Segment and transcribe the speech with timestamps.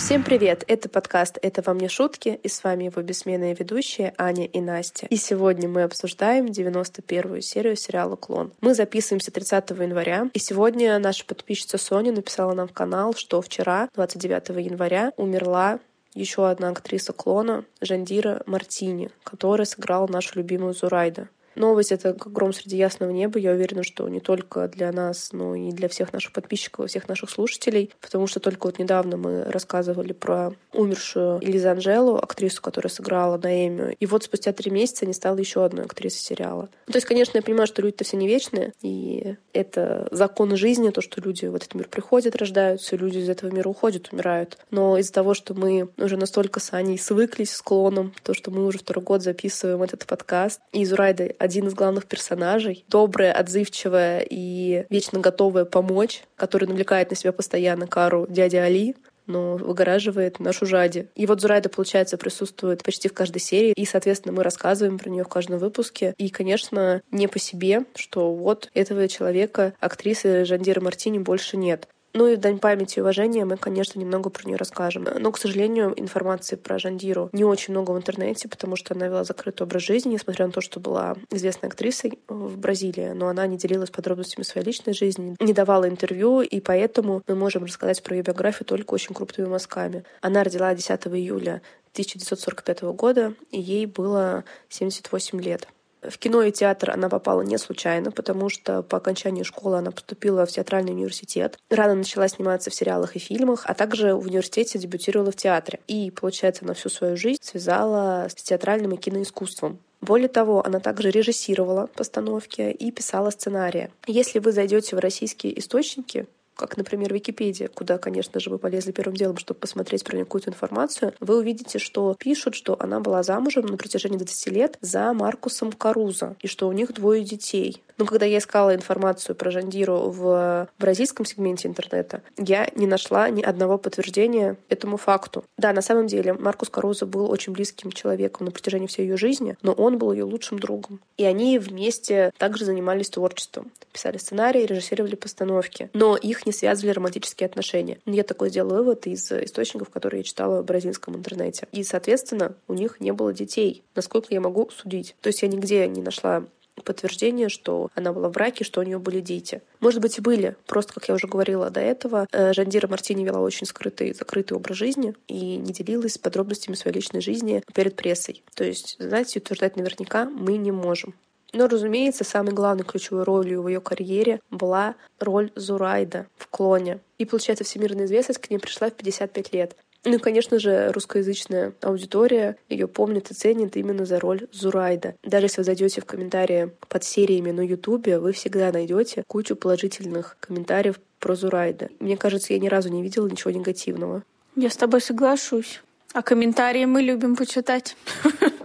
[0.00, 0.64] Всем привет!
[0.66, 5.06] Это подкаст «Это вам не шутки» и с вами его бессменные ведущие Аня и Настя.
[5.10, 8.50] И сегодня мы обсуждаем 91-ю серию сериала «Клон».
[8.62, 13.90] Мы записываемся 30 января, и сегодня наша подписчица Соня написала нам в канал, что вчера,
[13.94, 15.80] 29 января, умерла
[16.14, 21.28] еще одна актриса клона Жандира Мартини, которая сыграла нашу любимую Зурайда.
[21.60, 23.38] Новость— это как гром среди ясного неба.
[23.38, 27.28] Я уверена, что не только для нас, но и для всех наших подписчиков всех наших
[27.28, 33.36] слушателей, потому что только вот недавно мы рассказывали про умершую Элиза Анжелу, актрису, которая сыграла
[33.36, 33.94] на Эмию.
[34.00, 36.70] И вот спустя три месяца не стала еще одной актрисой сериала.
[36.86, 41.02] То есть, конечно, я понимаю, что люди-то все не вечные, и это закон жизни, то,
[41.02, 44.56] что люди в этот мир приходят, рождаются, люди из этого мира уходят, умирают.
[44.70, 48.64] Но из-за того, что мы уже настолько с Аней свыклись с клоном, то, что мы
[48.64, 54.84] уже второй год записываем этот подкаст, и Зурайда один из главных персонажей, добрая, отзывчивая и
[54.88, 58.94] вечно готовая помочь, который навлекает на себя постоянно кару дядя Али,
[59.26, 61.08] но выгораживает нашу Жади.
[61.16, 65.24] И вот Зурайда, получается, присутствует почти в каждой серии, и, соответственно, мы рассказываем про нее
[65.24, 66.14] в каждом выпуске.
[66.18, 71.88] И, конечно, не по себе, что вот этого человека, актрисы Жандира Мартини, больше нет.
[72.12, 75.06] Ну и в дань памяти и уважения мы, конечно, немного про нее расскажем.
[75.18, 79.24] Но, к сожалению, информации про Жандиру не очень много в интернете, потому что она вела
[79.24, 83.56] закрытый образ жизни, несмотря на то, что была известной актрисой в Бразилии, но она не
[83.56, 88.22] делилась подробностями своей личной жизни, не давала интервью, и поэтому мы можем рассказать про ее
[88.22, 90.04] биографию только очень крупными мазками.
[90.20, 95.68] Она родила 10 июля 1945 года, и ей было 78 лет.
[96.02, 100.46] В кино и театр она попала не случайно, потому что по окончании школы она поступила
[100.46, 101.58] в театральный университет.
[101.68, 105.80] Рано начала сниматься в сериалах и фильмах, а также в университете дебютировала в театре.
[105.88, 109.78] И, получается, на всю свою жизнь связала с театральным и киноискусством.
[110.00, 113.90] Более того, она также режиссировала постановки и писала сценарии.
[114.06, 116.26] Если вы зайдете в российские источники,
[116.60, 120.50] как, например, Википедия, куда, конечно же, вы полезли первым делом, чтобы посмотреть про нее какую-то
[120.50, 125.72] информацию, вы увидите, что пишут, что она была замужем на протяжении 20 лет за Маркусом
[125.72, 127.82] Карузо, и что у них двое детей.
[128.00, 133.42] Но когда я искала информацию про Жандиру в бразильском сегменте интернета, я не нашла ни
[133.42, 135.44] одного подтверждения этому факту.
[135.58, 139.56] Да, на самом деле, Маркус Карузо был очень близким человеком на протяжении всей ее жизни,
[139.60, 140.98] но он был ее лучшим другом.
[141.18, 143.70] И они вместе также занимались творчеством.
[143.92, 145.90] Писали сценарии, режиссировали постановки.
[145.92, 147.98] Но их не связывали романтические отношения.
[148.06, 151.66] Я такой сделала вывод из источников, которые я читала в бразильском интернете.
[151.72, 155.14] И, соответственно, у них не было детей, насколько я могу судить.
[155.20, 156.44] То есть я нигде не нашла
[156.82, 159.62] подтверждение, что она была в браке, что у нее были дети.
[159.80, 160.56] Может быть, и были.
[160.66, 164.76] Просто, как я уже говорила до этого, э, Жандира Мартини вела очень скрытый, закрытый образ
[164.76, 168.42] жизни и не делилась подробностями своей личной жизни перед прессой.
[168.54, 171.14] То есть, знаете, утверждать наверняка мы не можем.
[171.52, 177.00] Но, разумеется, самой главной ключевой ролью в ее карьере была роль Зурайда в «Клоне».
[177.18, 179.76] И, получается, всемирная известность к ней пришла в 55 лет.
[180.04, 185.14] Ну и, конечно же, русскоязычная аудитория ее помнит и ценит именно за роль Зурайда.
[185.22, 190.38] Даже если вы зайдете в комментарии под сериями на Ютубе, вы всегда найдете кучу положительных
[190.40, 191.90] комментариев про Зурайда.
[191.98, 194.22] Мне кажется, я ни разу не видела ничего негативного.
[194.56, 195.82] Я с тобой соглашусь.
[196.14, 197.94] А комментарии мы любим почитать.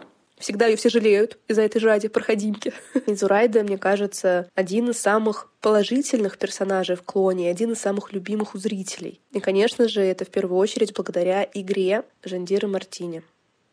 [0.46, 2.72] Всегда ее все жалеют из-за этой жади, проходимки.
[3.08, 8.60] Изурайда, мне кажется, один из самых положительных персонажей в клоне, один из самых любимых у
[8.60, 9.20] зрителей.
[9.32, 13.24] И, конечно же, это в первую очередь благодаря игре Жандиры Мартини.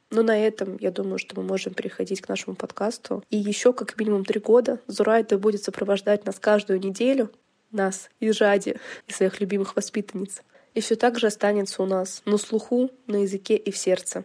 [0.08, 3.22] Но на этом, я думаю, что мы можем переходить к нашему подкасту.
[3.28, 7.30] И еще как минимум три года Зурайда будет сопровождать нас каждую неделю,
[7.70, 8.76] нас и Жади,
[9.08, 10.40] и своих любимых воспитанниц.
[10.72, 14.24] И все так же останется у нас на слуху, на языке и в сердце.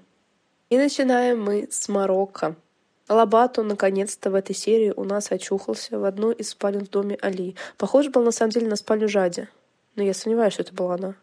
[0.70, 2.56] И начинаем мы с Марокко.
[3.08, 7.56] Лабату наконец-то в этой серии у нас очухался в одной из спален в доме Али.
[7.78, 9.48] Похож был на самом деле на спальню Жади.
[9.96, 11.16] Но я сомневаюсь, что это была она.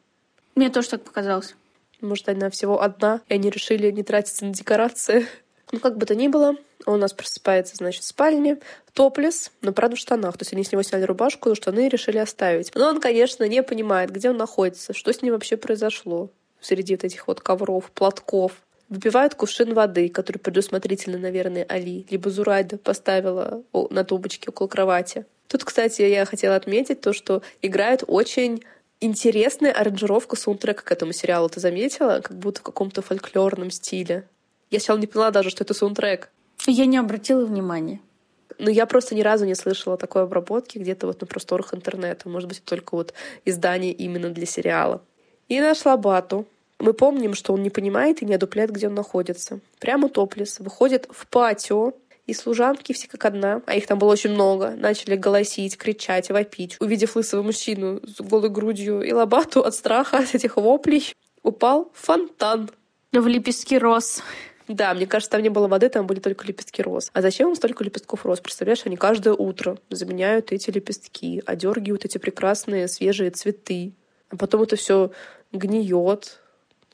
[0.54, 1.56] Мне тоже так показалось.
[2.00, 5.26] Может, она всего одна, и они решили не тратиться на декорации.
[5.72, 6.54] Ну, как бы то ни было,
[6.86, 8.60] он у нас просыпается, значит, в спальне,
[8.92, 10.36] топлес, но, правда, в штанах.
[10.36, 12.72] То есть они с него сняли рубашку, но штаны решили оставить.
[12.76, 16.30] Но он, конечно, не понимает, где он находится, что с ним вообще произошло
[16.60, 18.52] среди вот этих вот ковров, платков.
[18.94, 25.26] Выпивают кувшин воды, который предусмотрительно, наверное, Али, либо Зурайда поставила на тумбочке около кровати.
[25.48, 28.62] Тут, кстати, я хотела отметить то, что играет очень
[29.00, 31.48] интересная аранжировка саундтрека к этому сериалу.
[31.48, 32.20] Ты заметила?
[32.22, 34.28] Как будто в каком-то фольклорном стиле.
[34.70, 36.30] Я сначала не поняла даже, что это саундтрек.
[36.68, 38.00] Я не обратила внимания.
[38.60, 42.28] Но я просто ни разу не слышала такой обработки где-то вот на просторах интернета.
[42.28, 43.12] Может быть, только вот
[43.44, 45.02] издание именно для сериала.
[45.48, 46.46] И нашла Бату,
[46.84, 49.60] мы помним, что он не понимает и не одупляет, где он находится.
[49.80, 51.94] Прямо топлес выходит в патио,
[52.26, 56.76] и служанки все как одна, а их там было очень много, начали голосить, кричать, вопить.
[56.80, 62.70] Увидев лысого мужчину с голой грудью и лобату от страха, от этих воплей, упал фонтан.
[63.12, 64.22] В лепестки роз.
[64.68, 67.10] Да, мне кажется, там не было воды, там были только лепестки роз.
[67.14, 68.40] А зачем им столько лепестков роз?
[68.40, 73.94] Представляешь, они каждое утро заменяют эти лепестки, одергивают эти прекрасные свежие цветы.
[74.28, 75.12] А потом это все
[75.52, 76.40] гниет,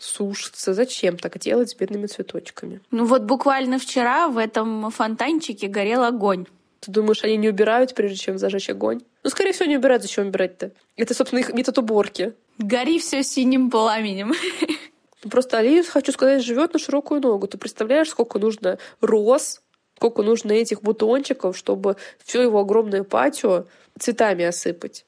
[0.00, 0.74] сушится.
[0.74, 2.80] Зачем так делать с бедными цветочками?
[2.90, 6.46] Ну вот буквально вчера в этом фонтанчике горел огонь.
[6.80, 9.02] Ты думаешь, они не убирают, прежде чем зажечь огонь?
[9.22, 10.02] Ну, скорее всего, не убирают.
[10.02, 10.72] Зачем убирать-то?
[10.96, 12.32] Это, собственно, их метод уборки.
[12.58, 14.32] Гори все синим пламенем.
[15.30, 17.46] Просто Алиев, хочу сказать, живет на широкую ногу.
[17.46, 19.60] Ты представляешь, сколько нужно роз,
[19.96, 23.66] сколько нужно этих бутончиков, чтобы все его огромное патио
[23.98, 25.04] цветами осыпать.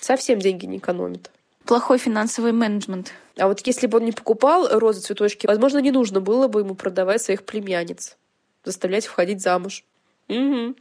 [0.00, 1.30] Совсем деньги не экономит.
[1.64, 3.12] Плохой финансовый менеджмент.
[3.36, 6.74] А вот если бы он не покупал розы, цветочки, возможно, не нужно было бы ему
[6.74, 8.16] продавать своих племянниц,
[8.64, 9.84] заставлять входить замуж.
[10.28, 10.74] Угу.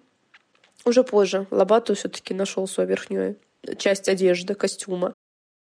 [0.86, 3.38] Уже позже Лобату все-таки нашел свою верхнюю
[3.78, 5.14] часть одежды, костюма.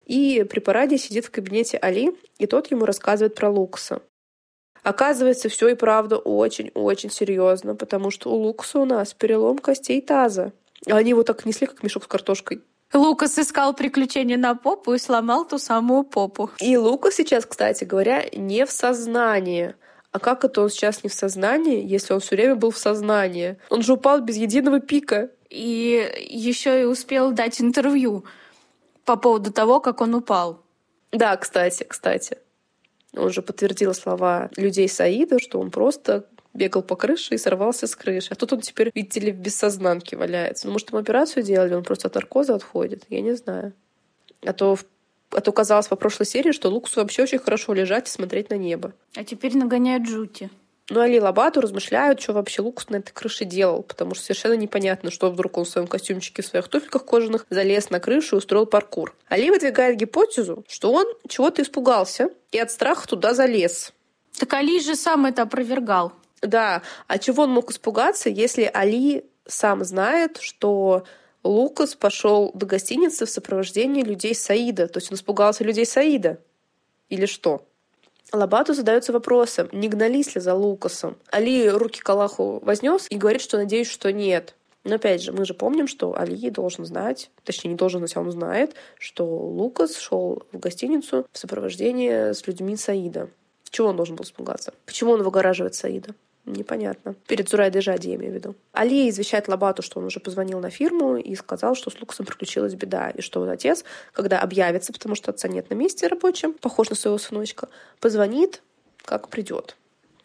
[0.06, 4.02] И при параде сидит в кабинете Али, и тот ему рассказывает про Лукаса.
[4.82, 10.54] Оказывается, все и правда очень-очень серьезно, потому что у Лукаса у нас перелом костей таза.
[10.88, 12.62] А они его так несли, как мешок с картошкой.
[12.94, 16.50] Лукас искал приключения на попу и сломал ту самую попу.
[16.60, 19.76] И Лукас сейчас, кстати говоря, не в сознании.
[20.12, 23.58] А как это он сейчас не в сознании, если он все время был в сознании?
[23.70, 25.30] Он же упал без единого пика.
[25.50, 28.24] И еще и успел дать интервью
[29.06, 30.64] по поводу того, как он упал.
[31.12, 32.38] Да, кстати, кстати.
[33.16, 36.28] Он же подтвердил слова людей Саида, что он просто
[36.60, 38.28] бегал по крыше и сорвался с крыши.
[38.32, 40.68] А тут он теперь, видите ли, в бессознанке валяется.
[40.68, 43.06] Ну, может, ему операцию делали, он просто от наркоза отходит.
[43.10, 43.74] Я не знаю.
[44.46, 44.78] А то,
[45.32, 48.56] а то казалось по прошлой серии, что Луксу вообще очень хорошо лежать и смотреть на
[48.56, 48.94] небо.
[49.16, 50.50] А теперь нагоняют жути.
[50.92, 55.12] Ну, Али Лабату размышляют, что вообще Лукас на этой крыше делал, потому что совершенно непонятно,
[55.12, 58.66] что вдруг он в своем костюмчике, в своих туфельках кожаных залез на крышу и устроил
[58.66, 59.16] паркур.
[59.28, 63.94] Али выдвигает гипотезу, что он чего-то испугался и от страха туда залез.
[64.40, 66.14] Так Али же сам это опровергал.
[66.42, 71.04] Да, а чего он мог испугаться, если Али сам знает, что
[71.44, 76.40] Лукас пошел до гостиницы в сопровождении людей Саида, то есть он испугался людей Саида?
[77.10, 77.66] Или что?
[78.32, 81.18] Лабату задается вопросом, не гнались ли за Лукасом.
[81.32, 84.56] Али руки к Аллаху вознес и говорит, что надеюсь, что нет.
[84.84, 88.22] Но опять же, мы же помним, что Али должен знать, точнее, не должен знать, а
[88.22, 93.30] он знает, что Лукас шел в гостиницу в сопровождении с людьми Саида.
[93.70, 94.74] Чего он должен был испугаться?
[94.86, 96.14] Почему он выгораживает Саида?
[96.50, 97.14] Непонятно.
[97.28, 98.56] Перед Зурайдой Жади, я имею в виду.
[98.74, 102.74] Али извещает Лабату, что он уже позвонил на фирму и сказал, что с Лукасом приключилась
[102.74, 106.90] беда, и что вот отец, когда объявится, потому что отца нет на месте рабочем, похож
[106.90, 107.70] на своего сыночка,
[108.00, 108.64] позвонит,
[109.06, 109.78] как придет,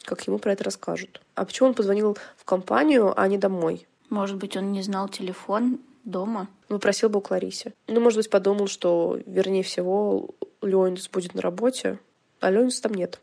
[0.02, 1.20] как ему про это расскажут.
[1.34, 3.86] А почему он позвонил в компанию, а не домой?
[4.08, 6.48] Может быть, он не знал телефон дома?
[6.68, 7.74] Попросил бы у Кларисе.
[7.86, 10.30] Ну, может быть, подумал, что, вернее всего,
[10.62, 11.98] Леонидс будет на работе,
[12.40, 13.20] а Леонидса там нет.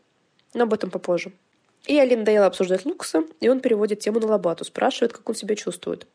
[0.54, 1.32] Но об этом попозже.
[1.86, 5.56] И Алина Дейла обсуждает Лукаса, и он переводит тему на Лабату, спрашивает, как он себя
[5.56, 6.06] чувствует.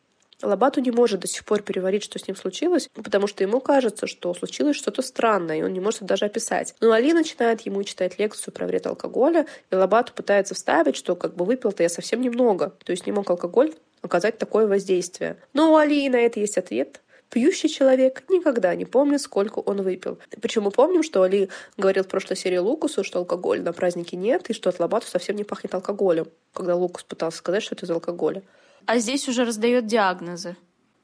[0.44, 4.06] Лабату не может до сих пор переварить, что с ним случилось, потому что ему кажется,
[4.06, 6.76] что случилось что-то странное, и он не может даже описать.
[6.80, 11.36] Но Али начинает ему читать лекцию про вред алкоголя, и Лабату пытается вставить, что как
[11.36, 13.74] бы выпил-то я совсем немного, то есть не мог алкоголь
[14.04, 15.38] оказать такое воздействие.
[15.54, 17.02] Но у Али на это есть ответ.
[17.30, 20.18] Пьющий человек никогда не помнит, сколько он выпил.
[20.42, 24.50] Причем мы помним, что Али говорил в прошлой серии Лукусу, что алкоголя на празднике нет,
[24.50, 27.92] и что от Лабату совсем не пахнет алкоголем, когда Лукус пытался сказать, что это из
[27.92, 28.44] алкоголя.
[28.86, 30.56] А здесь уже раздает диагнозы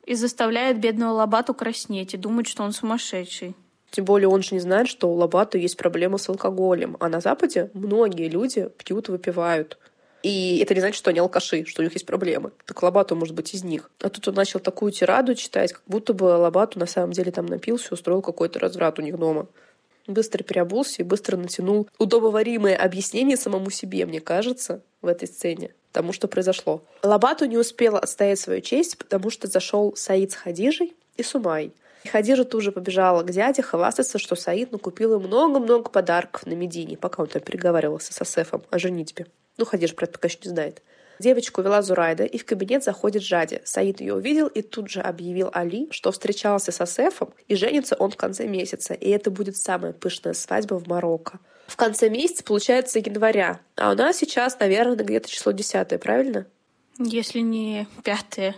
[0.06, 3.56] и заставляет бедного Лабату краснеть и думать, что он сумасшедший.
[3.92, 6.98] Тем более он же не знает, что у Лабату есть проблема с алкоголем.
[7.00, 9.78] А на Западе многие люди пьют и выпивают.
[10.24, 12.52] И это не значит, что они алкаши, что у них есть проблемы.
[12.66, 13.92] Так Лобату может быть из них.
[14.02, 17.46] А тут он начал такую тираду читать, как будто бы Лобату на самом деле там
[17.46, 19.48] напился, устроил какой-то разврат у них дома.
[20.08, 26.14] Быстро переобулся и быстро натянул удобоваримое объяснение самому себе, мне кажется, в этой сцене тому,
[26.14, 26.84] что произошло.
[27.04, 31.72] Лобату не успел отстоять свою честь, потому что зашел Саид с Хадижей и Сумай.
[32.04, 36.98] И Хадижа тут же побежала к дяде хвастаться, что Саид накупил много-много подарков на Медине,
[36.98, 39.28] пока он там переговаривался с Асефом о женитьбе.
[39.58, 40.82] Ну, Хадижа про это пока еще не знает.
[41.20, 43.62] Девочку вела Зурайда, и в кабинет заходит Жади.
[43.64, 48.12] Саид ее увидел и тут же объявил Али, что встречался с Асефом, и женится он
[48.12, 51.40] в конце месяца, и это будет самая пышная свадьба в Марокко.
[51.68, 53.62] В конце месяца, получается, января.
[53.76, 56.46] А у нас сейчас, наверное, где-то число десятое, правильно?
[57.00, 58.56] Если не пятое.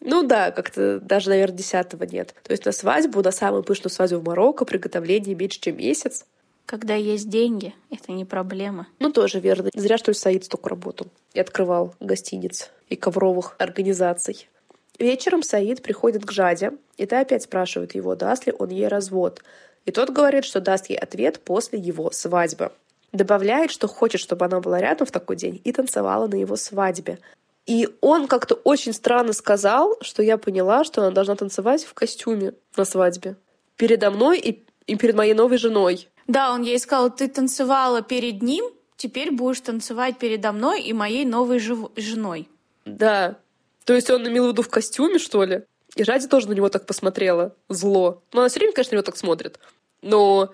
[0.00, 2.34] Ну да, как-то даже, наверное, десятого нет.
[2.44, 6.24] То есть на свадьбу, на самую пышную свадьбу в Марокко приготовление меньше, чем месяц.
[6.68, 8.88] Когда есть деньги, это не проблема.
[8.98, 9.70] Ну, тоже верно.
[9.72, 14.50] Зря, что ли, Саид столько работал и открывал гостиниц и ковровых организаций.
[14.98, 19.42] Вечером Саид приходит к Жаде, и та опять спрашивает его, даст ли он ей развод.
[19.86, 22.70] И тот говорит, что даст ей ответ после его свадьбы.
[23.12, 27.18] Добавляет, что хочет, чтобы она была рядом в такой день и танцевала на его свадьбе.
[27.64, 32.52] И он как-то очень странно сказал, что я поняла, что она должна танцевать в костюме
[32.76, 33.36] на свадьбе.
[33.76, 36.08] Передо мной и, и перед моей новой женой.
[36.28, 38.66] Да, он ей сказал, ты танцевала перед ним,
[38.96, 41.90] теперь будешь танцевать передо мной и моей новой жив...
[41.96, 42.48] женой.
[42.84, 43.36] Да.
[43.84, 45.64] То есть он имел в виду в костюме, что ли?
[45.96, 47.54] И Жади тоже на него так посмотрела.
[47.68, 48.22] Зло.
[48.32, 49.58] Ну, она все время, конечно, на него так смотрит.
[50.02, 50.52] Но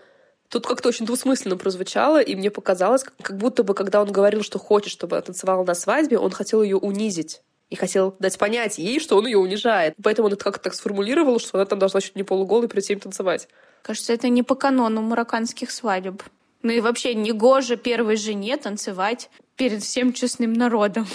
[0.49, 4.61] тут как-то очень двусмысленно прозвучало, и мне показалось, как будто бы, когда он говорил, что
[4.61, 7.43] хочет, чтобы она танцевала на свадьбе, он хотел ее унизить.
[7.71, 9.95] И хотел дать понять ей, что он ее унижает.
[10.03, 12.99] Поэтому он это как-то так сформулировал, что она там должна чуть не полуголой перед всеми
[12.99, 13.49] танцевать.
[13.83, 16.23] Кажется, это не по канону марокканских свадеб.
[16.63, 21.07] Ну и вообще, не гоже первой жене танцевать перед всем честным народом.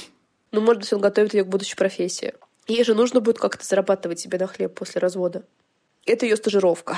[0.52, 2.34] Ну, может быть, он готовит ее к будущей профессии.
[2.68, 5.44] Ей же нужно будет как-то зарабатывать себе на хлеб после развода.
[6.06, 6.98] Это ее стажировка.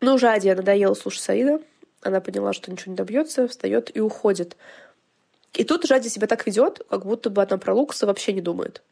[0.00, 1.60] Ну, уже Адия надоела слушать Саида.
[2.02, 4.56] Она поняла, что ничего не добьется, встает и уходит.
[5.54, 8.82] И тут Жади себя так ведет, как будто бы она про Лукаса вообще не думает.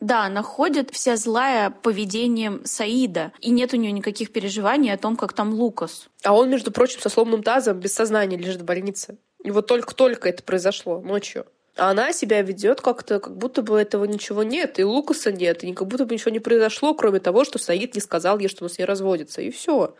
[0.00, 5.16] Да, она ходит вся злая поведением Саида, и нет у нее никаких переживаний о том,
[5.16, 6.08] как там Лукас.
[6.22, 9.18] А он, между прочим, со сломанным тазом без сознания лежит в больнице.
[9.42, 11.46] И вот только-только это произошло ночью.
[11.76, 15.72] А она себя ведет как-то, как будто бы этого ничего нет, и Лукаса нет, и
[15.72, 18.70] как будто бы ничего не произошло, кроме того, что Саид не сказал ей, что он
[18.70, 19.94] с ней разводится, и все.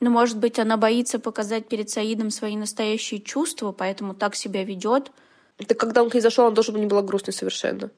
[0.00, 5.12] Ну, может быть, она боится показать перед Саидом свои настоящие чувства, поэтому так себя ведет.
[5.58, 7.90] Это когда он к ней зашел, она тоже не была грустной совершенно.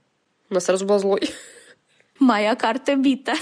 [0.51, 1.31] Она сразу была злой.
[2.19, 3.35] Моя карта бита.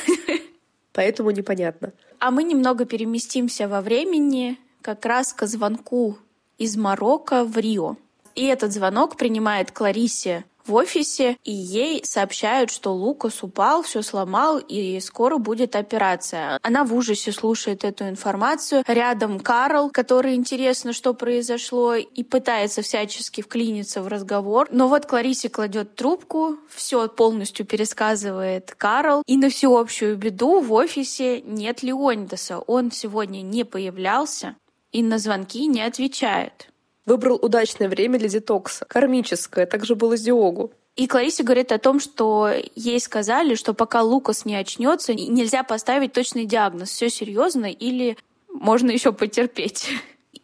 [0.92, 1.92] Поэтому непонятно.
[2.18, 6.18] А мы немного переместимся во времени как раз к звонку
[6.58, 7.96] из Марокко в Рио.
[8.34, 14.58] И этот звонок принимает Кларисе в офисе, и ей сообщают, что Лукас упал, все сломал,
[14.58, 16.58] и скоро будет операция.
[16.62, 18.84] Она в ужасе слушает эту информацию.
[18.86, 24.68] Рядом Карл, который интересно, что произошло, и пытается всячески вклиниться в разговор.
[24.70, 31.40] Но вот Кларисе кладет трубку, все полностью пересказывает Карл, и на всеобщую беду в офисе
[31.42, 32.58] нет Леонидаса.
[32.58, 34.56] Он сегодня не появлялся
[34.92, 36.68] и на звонки не отвечает.
[37.06, 38.84] Выбрал удачное время для детокса.
[38.86, 39.66] Кармическое.
[39.66, 40.72] Так же было с Диогу.
[40.96, 46.12] И Клариса говорит о том, что ей сказали, что пока Лукас не очнется, нельзя поставить
[46.12, 46.90] точный диагноз.
[46.90, 48.18] Все серьезно или
[48.52, 49.88] можно еще потерпеть.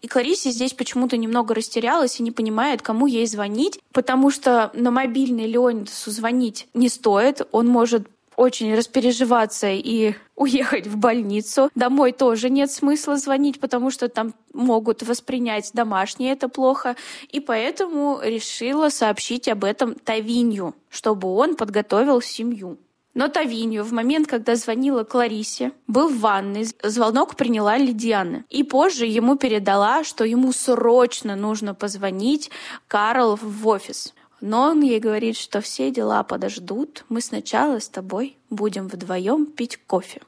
[0.03, 4.91] И Кларисе здесь почему-то немного растерялась и не понимает, кому ей звонить, потому что на
[4.91, 7.47] мобильный Леонидасу звонить не стоит.
[7.53, 11.71] Он может очень распереживаться и уехать в больницу.
[11.75, 16.97] Домой тоже нет смысла звонить, потому что там могут воспринять домашние, это плохо.
[17.31, 22.79] И поэтому решила сообщить об этом Тавинью, чтобы он подготовил семью.
[23.17, 26.69] Но Тавинью в момент, когда звонила Кларисе, был в ванной.
[26.83, 28.45] Звонок приняла Лидиана.
[28.51, 32.51] И позже ему передала, что ему срочно нужно позвонить
[32.89, 34.13] Карл в офис.
[34.47, 39.77] Но он ей говорит, что все дела подождут, мы сначала с тобой будем вдвоем пить
[39.89, 40.21] кофе.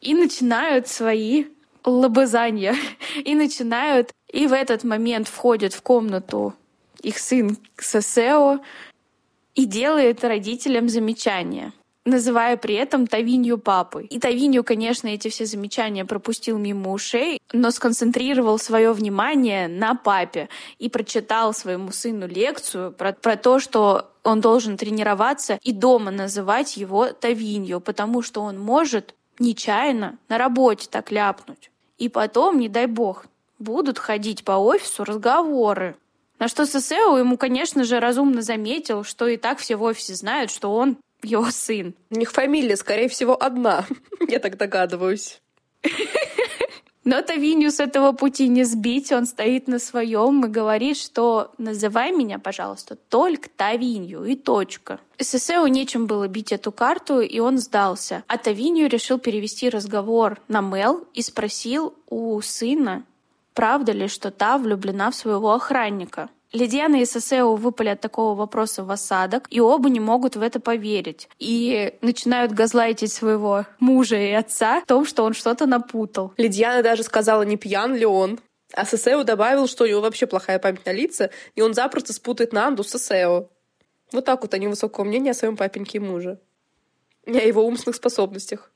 [0.00, 1.44] И начинают свои
[1.84, 2.74] лобызания.
[3.26, 4.10] И начинают...
[4.32, 6.54] И в этот момент входит в комнату
[7.02, 8.60] их сын Сосео
[9.54, 11.74] и делает родителям замечание
[12.08, 14.06] называя при этом Тавинью папой.
[14.06, 20.48] И Тавинью, конечно, эти все замечания пропустил мимо ушей, но сконцентрировал свое внимание на папе
[20.78, 26.76] и прочитал своему сыну лекцию про, про то, что он должен тренироваться и дома называть
[26.76, 31.70] его Тавинью, потому что он может нечаянно на работе так ляпнуть.
[31.98, 33.26] И потом, не дай бог,
[33.58, 35.96] будут ходить по офису разговоры.
[36.38, 40.50] На что Сесео ему, конечно же, разумно заметил, что и так все в офисе знают,
[40.52, 41.94] что он его сын.
[42.10, 43.86] У них фамилия, скорее всего, одна.
[44.28, 45.40] Я так догадываюсь.
[47.08, 52.12] Но Тавинью с этого пути не сбить, он стоит на своем и говорит, что называй
[52.12, 55.00] меня, пожалуйста, только Тавинью и точка.
[55.18, 58.24] СССРу нечем было бить эту карту, и он сдался.
[58.26, 63.04] А Тавинью решил перевести разговор на Мел и спросил у сына,
[63.54, 66.28] правда ли, что та влюблена в своего охранника.
[66.52, 70.60] Лидиана и Сосео выпали от такого вопроса в осадок, и оба не могут в это
[70.60, 71.28] поверить.
[71.38, 76.32] И начинают газлайтить своего мужа и отца в том, что он что-то напутал.
[76.36, 78.40] Лидиана даже сказала, не пьян ли он.
[78.74, 82.52] А Сосео добавил, что у него вообще плохая память на лица, и он запросто спутает
[82.52, 83.48] Нанду с Сосео.
[84.12, 86.38] Вот так вот они высокого мнения о своем папеньке и муже.
[87.26, 88.70] И о его умственных способностях.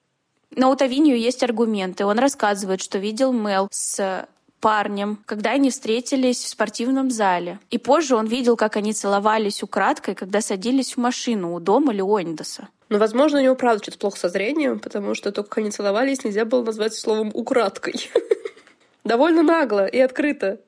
[0.55, 2.05] Но у Тавинью есть аргументы.
[2.05, 4.26] Он рассказывает, что видел Мел с
[4.62, 7.59] парнем, когда они встретились в спортивном зале.
[7.71, 12.69] И позже он видел, как они целовались украдкой, когда садились в машину у дома Леонидаса.
[12.88, 16.25] Но, возможно, у него правда что-то плохо со зрением, потому что то, как они целовались,
[16.25, 18.11] нельзя было назвать словом «украдкой».
[19.04, 20.61] Довольно нагло и открыто.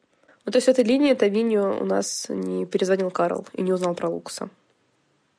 [0.45, 3.95] Ну, то есть в этой линии Тавиньо у нас не перезвонил Карл и не узнал
[3.95, 4.49] про Лукаса.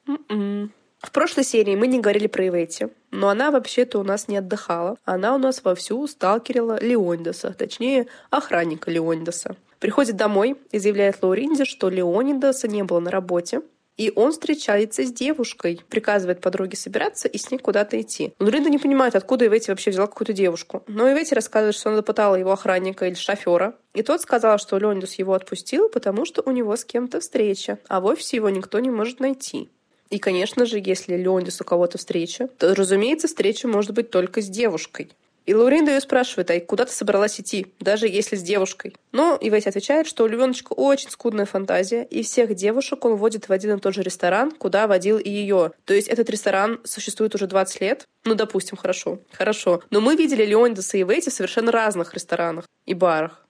[0.07, 0.71] М-м.
[1.05, 4.97] В прошлой серии мы не говорили про Ивети, но она вообще-то у нас не отдыхала.
[5.05, 9.55] Она у нас вовсю сталкерила Леондеса, точнее, охранника Леондеса.
[9.79, 13.61] Приходит домой и заявляет Лауринде, что Леонидаса не было на работе,
[13.97, 18.33] и он встречается с девушкой, приказывает подруге собираться и с ней куда-то идти.
[18.39, 20.83] Но Линда не понимает, откуда Ивети вообще взяла какую-то девушку.
[20.87, 23.75] Но Ивети рассказывает, что она допытала его охранника или шофера.
[23.93, 28.01] И тот сказал, что Леондус его отпустил, потому что у него с кем-то встреча, а
[28.01, 29.69] в офисе его никто не может найти.
[30.15, 34.47] И, конечно же, если Леондис у кого-то встреча, то, разумеется, встреча может быть только с
[34.47, 35.11] девушкой.
[35.45, 38.95] И Лауринда ее спрашивает, а куда ты собралась идти, даже если с девушкой?
[39.11, 43.51] Но Ивэти отвечает, что у Львеночка очень скудная фантазия, и всех девушек он водит в
[43.51, 45.73] один и тот же ресторан, куда водил и ее.
[45.83, 48.05] То есть этот ресторан существует уже 20 лет.
[48.23, 49.19] Ну, допустим, хорошо.
[49.33, 49.81] Хорошо.
[49.89, 53.44] Но мы видели Леондаса и Ивэти в совершенно разных ресторанах и барах.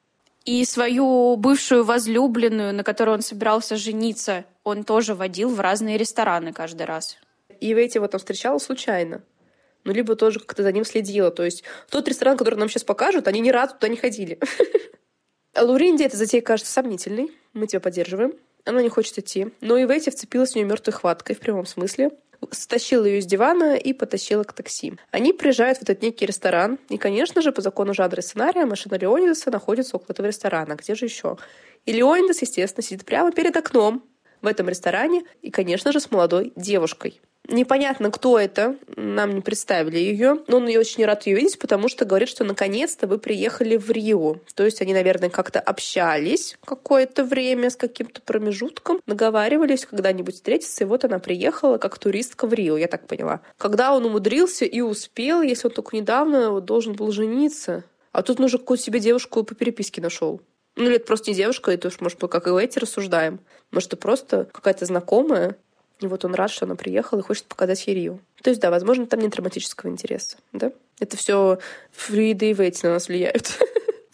[0.46, 6.54] И свою бывшую возлюбленную, на которой он собирался жениться, он тоже водил в разные рестораны
[6.54, 7.18] каждый раз.
[7.60, 9.24] И Ивэти его там встречала случайно
[9.86, 11.32] ну, либо тоже как-то за ним следила.
[11.32, 14.40] То есть тот ресторан, который нам сейчас покажут, они ни разу туда не ходили.
[15.58, 17.32] Луринде эта затея кажется сомнительной.
[17.54, 18.34] Мы тебя поддерживаем.
[18.66, 19.54] Она не хочет идти.
[19.62, 22.12] Но и Ветти вцепилась в нее мертвой хваткой, в прямом смысле.
[22.52, 24.94] Стащила ее с дивана и потащила к такси.
[25.12, 26.78] Они приезжают в этот некий ресторан.
[26.90, 30.76] И, конечно же, по закону жанра и сценария, машина Леонидаса находится около этого ресторана.
[30.76, 31.38] Где же еще?
[31.86, 34.04] И Леонидас, естественно, сидит прямо перед окном
[34.42, 37.22] в этом ресторане и, конечно же, с молодой девушкой.
[37.48, 41.90] Непонятно, кто это, нам не представили ее, но он ее очень рад ее видеть, потому
[41.90, 44.38] что говорит, что наконец-то вы приехали в Рио.
[44.54, 50.88] То есть они, наверное, как-то общались какое-то время с каким-то промежутком, наговаривались когда-нибудь встретиться, и
[50.88, 53.42] вот она приехала как туристка в Рио, я так поняла.
[53.58, 58.60] Когда он умудрился и успел, если он только недавно должен был жениться, а тут нужно
[58.60, 60.42] какую-то себе девушку по переписке нашел.
[60.78, 63.40] Ну, или это просто не девушка, это уж, может, как и эти рассуждаем.
[63.72, 65.58] Может, это просто какая-то знакомая,
[66.00, 68.20] и вот он рад, что она приехала и хочет показать ей Рио.
[68.42, 70.72] То есть, да, возможно, там нет романтического интереса, да?
[71.00, 71.60] Это все
[71.92, 73.60] Фрида и Ветти на нас влияют.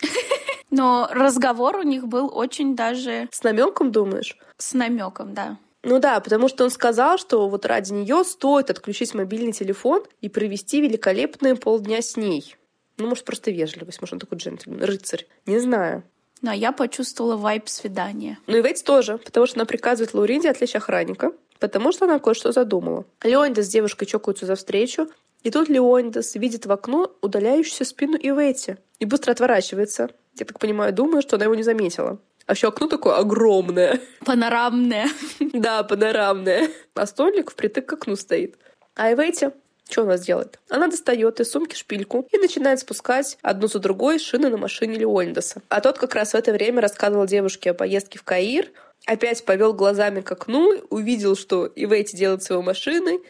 [0.69, 3.27] Но разговор у них был очень даже...
[3.31, 4.37] С намеком, думаешь?
[4.57, 5.57] С намеком, да.
[5.83, 10.29] Ну да, потому что он сказал, что вот ради нее стоит отключить мобильный телефон и
[10.29, 12.55] провести великолепные полдня с ней.
[12.97, 15.25] Ну, может, просто вежливость, может, он такой джентльмен, рыцарь.
[15.47, 16.03] Не знаю.
[16.41, 18.37] Но я почувствовала вайп свидания.
[18.47, 22.51] Ну и Вейтс тоже, потому что она приказывает Лауриде отвлечь охранника, потому что она кое-что
[22.51, 23.05] задумала.
[23.23, 25.07] Леонидас с девушкой чокаются за встречу,
[25.43, 30.09] и тут Леонидас видит в окно удаляющуюся спину Ивети и быстро отворачивается.
[30.37, 32.19] Я так понимаю, думаю, что она его не заметила.
[32.47, 34.01] А еще окно такое огромное.
[34.25, 35.07] Панорамное.
[35.53, 36.69] Да, панорамное.
[36.95, 38.57] А столик впритык к окну стоит.
[38.95, 39.51] А Ивети
[39.89, 40.57] что она делает?
[40.69, 45.61] Она достает из сумки шпильку и начинает спускать одну за другой шины на машине Леонидаса.
[45.67, 48.71] А тот как раз в это время рассказывал девушке о поездке в Каир,
[49.05, 53.21] опять повел глазами к окну, увидел, что Ивейти делает своей машиной,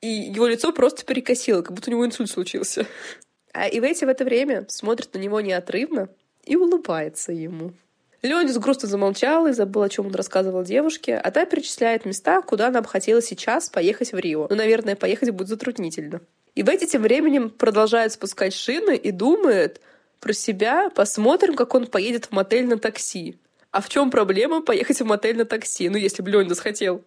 [0.00, 2.86] и его лицо просто перекосило, как будто у него инсульт случился.
[3.52, 6.08] А Ивейти в это время смотрит на него неотрывно
[6.44, 7.72] и улыбается ему.
[8.22, 12.68] Леонид грустно замолчал и забыл, о чем он рассказывал девушке, а та перечисляет места, куда
[12.68, 14.46] она бы хотела сейчас поехать в Рио.
[14.50, 16.20] Но, наверное, поехать будет затруднительно.
[16.54, 19.80] И Бетти тем временем продолжает спускать шины и думает
[20.20, 23.38] про себя, посмотрим, как он поедет в мотель на такси.
[23.70, 25.88] А в чем проблема поехать в мотель на такси?
[25.88, 27.04] Ну, если бы Леонидас хотел.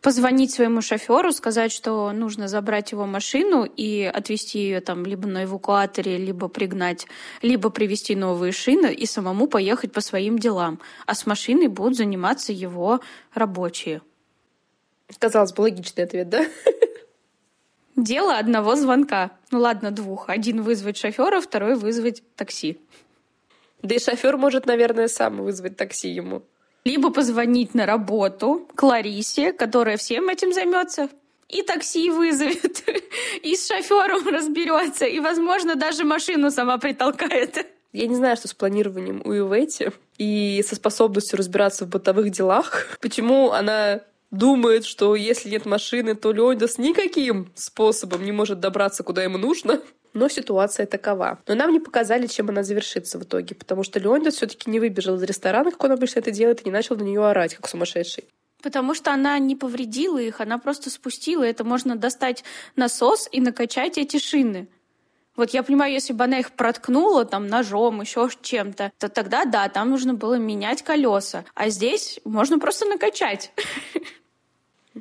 [0.00, 5.44] Позвонить своему шоферу, сказать, что нужно забрать его машину и отвезти ее там либо на
[5.44, 7.06] эвакуаторе, либо пригнать,
[7.40, 10.78] либо привезти новые шины и самому поехать по своим делам.
[11.06, 13.00] А с машиной будут заниматься его
[13.32, 14.02] рабочие.
[15.18, 16.46] Казалось бы, логичный ответ, да?
[17.96, 19.30] Дело одного звонка.
[19.50, 20.28] Ну ладно, двух.
[20.28, 22.78] Один вызвать шофера, второй вызвать такси.
[23.84, 26.42] Да и шофер может, наверное, сам вызвать такси ему.
[26.84, 31.10] Либо позвонить на работу Кларисе, которая всем этим займется,
[31.50, 32.82] и такси вызовет,
[33.42, 37.66] и с шофером разберется, и, возможно, даже машину сама притолкает.
[37.92, 42.98] Я не знаю, что с планированием у Ивети и со способностью разбираться в бытовых делах.
[43.02, 49.22] Почему она думает, что если нет машины, то Леонидас никаким способом не может добраться, куда
[49.22, 49.82] ему нужно
[50.14, 51.40] но ситуация такова.
[51.46, 54.80] Но нам не показали, чем она завершится в итоге, потому что Леонидас все таки не
[54.80, 57.68] выбежал из ресторана, как он обычно это делает, и не начал на нее орать, как
[57.68, 58.24] сумасшедший.
[58.62, 61.42] Потому что она не повредила их, она просто спустила.
[61.42, 62.44] Это можно достать
[62.76, 64.68] насос и накачать эти шины.
[65.36, 69.68] Вот я понимаю, если бы она их проткнула там ножом, еще чем-то, то тогда да,
[69.68, 71.44] там нужно было менять колеса.
[71.54, 73.52] А здесь можно просто накачать.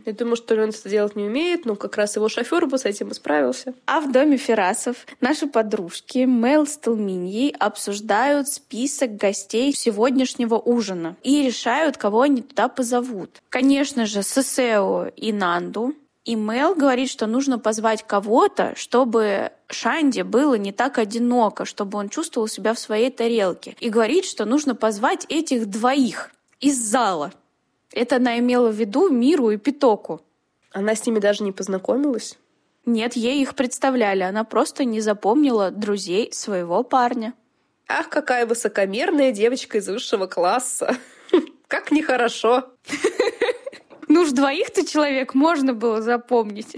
[0.06, 2.86] Я думаю, что он это делать не умеет, но как раз его шофер бы с
[2.86, 3.74] этим и справился.
[3.86, 11.44] А в доме Ферасов наши подружки Мел с Талминьей обсуждают список гостей сегодняшнего ужина и
[11.44, 13.42] решают, кого они туда позовут.
[13.50, 15.94] Конечно же, Сесео и Нанду.
[16.26, 22.08] И Мел говорит, что нужно позвать кого-то, чтобы Шанди было не так одиноко, чтобы он
[22.10, 23.76] чувствовал себя в своей тарелке.
[23.82, 27.34] И говорит, что нужно позвать этих двоих из зала.
[27.94, 30.22] Это она имела в виду Миру и Питоку.
[30.72, 32.38] Она с ними даже не познакомилась?
[32.86, 34.24] Нет, ей их представляли.
[34.24, 37.34] Она просто не запомнила друзей своего парня.
[37.88, 40.98] Ах, какая высокомерная девочка из высшего класса.
[41.68, 42.70] Как нехорошо.
[44.08, 46.76] Ну уж двоих-то человек можно было запомнить.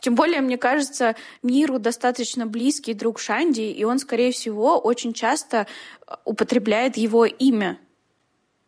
[0.00, 5.66] Тем более, мне кажется, Миру достаточно близкий друг Шанди, и он, скорее всего, очень часто
[6.24, 7.78] употребляет его имя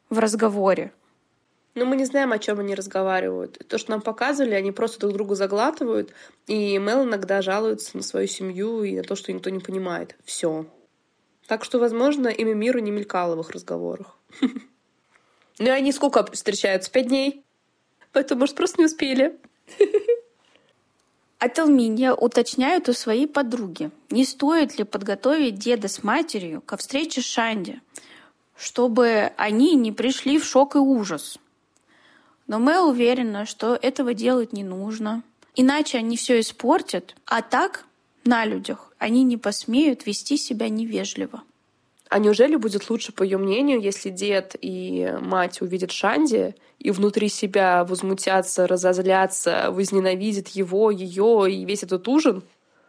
[0.08, 0.92] в разговоре.
[1.76, 3.62] Но мы не знаем, о чем они разговаривают.
[3.68, 6.10] То, что нам показывали, они просто друг друга заглатывают,
[6.46, 10.16] и Мел иногда жалуется на свою семью и на то, что никто не понимает.
[10.24, 10.64] Все.
[11.46, 14.16] Так что, возможно, имя Миру не мелькало в их разговорах.
[15.58, 16.90] Ну и они сколько встречаются?
[16.90, 17.42] Пять дней?
[18.12, 19.38] Поэтому, может, просто не успели.
[21.38, 27.20] А Телминья уточняют у своей подруги, не стоит ли подготовить деда с матерью ко встрече
[27.20, 27.80] с Шанди,
[28.56, 31.38] чтобы они не пришли в шок и ужас.
[32.46, 35.22] Но Мэл уверена, что этого делать не нужно.
[35.54, 37.84] Иначе они все испортят, а так,
[38.24, 41.42] на людях, они не посмеют вести себя невежливо.
[42.08, 47.28] А неужели будет лучше, по ее мнению, если дед и мать увидят Шанди и внутри
[47.28, 52.44] себя возмутятся, разозлятся, возненавидят его, ее и весь этот ужин?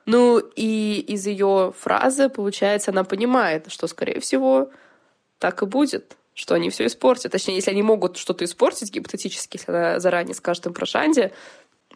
[0.06, 4.70] Ну и из ее фразы, получается, она понимает, что, скорее всего,
[5.40, 7.32] так и будет что они все испортят.
[7.32, 11.32] Точнее, если они могут что-то испортить, гипотетически, если она заранее скажет им про Шанди,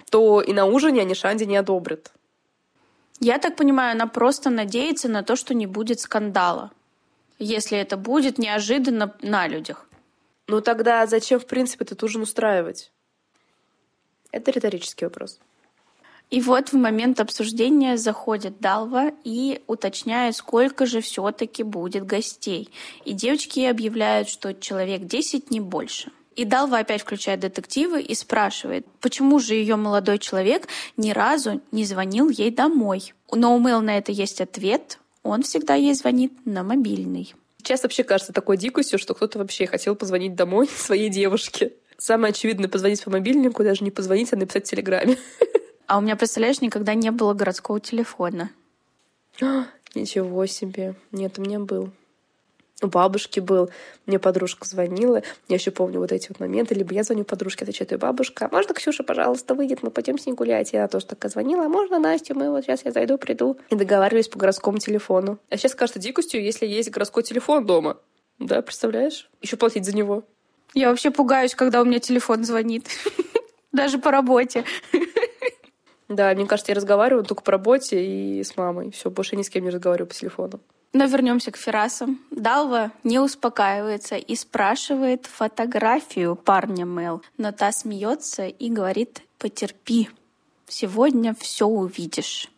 [0.09, 2.11] то и на ужине они Шанди не одобрят.
[3.19, 6.71] Я так понимаю, она просто надеется на то, что не будет скандала,
[7.37, 9.87] если это будет неожиданно на людях.
[10.47, 12.91] Ну тогда зачем, в принципе, этот ужин устраивать?
[14.31, 15.39] Это риторический вопрос.
[16.31, 22.69] И вот в момент обсуждения заходит Далва и уточняет, сколько же все-таки будет гостей.
[23.03, 26.09] И девочки объявляют, что человек 10, не больше.
[26.37, 31.83] И Далва опять включает детективы и спрашивает, почему же ее молодой человек ни разу не
[31.83, 33.13] звонил ей домой.
[33.33, 34.99] Но у Мэл на это есть ответ.
[35.23, 37.35] Он всегда ей звонит на мобильный.
[37.57, 41.73] Сейчас вообще кажется такой дикостью, что кто-то вообще хотел позвонить домой своей девушке.
[41.97, 45.17] Самое очевидное— позвонить по мобильнику, даже не позвонить, а написать в Телеграме.
[45.91, 48.49] А у меня, представляешь, никогда не было городского телефона.
[49.93, 50.95] Ничего себе.
[51.11, 51.89] Нет, у меня был.
[52.81, 53.69] У бабушки был.
[54.05, 55.21] Мне подружка звонила.
[55.49, 56.75] Я еще помню вот эти вот моменты.
[56.75, 58.47] Либо я звоню подружке, отвечает ее бабушка.
[58.49, 60.71] «А можно Ксюша, пожалуйста, выйдет, мы пойдем с ней гулять.
[60.71, 61.65] Я тоже такая звонила.
[61.65, 62.35] А можно Настю?
[62.35, 63.57] Мы вот сейчас я зайду, приду.
[63.69, 65.39] И договаривались по городскому телефону.
[65.49, 67.97] А сейчас кажется дикостью, если есть городской телефон дома.
[68.39, 69.29] Да, представляешь?
[69.41, 70.23] Еще платить за него.
[70.73, 72.87] Я вообще пугаюсь, когда у меня телефон звонит.
[73.73, 74.63] Даже по работе.
[76.11, 78.91] Да, мне кажется, я разговариваю только по работе и с мамой.
[78.91, 80.59] Все, больше ни с кем не разговариваю по телефону.
[80.91, 82.19] Но вернемся к Ферасам.
[82.31, 87.21] Далва не успокаивается и спрашивает фотографию парня Мел.
[87.37, 90.09] Но та смеется и говорит «потерпи,
[90.67, 92.51] сегодня все увидишь».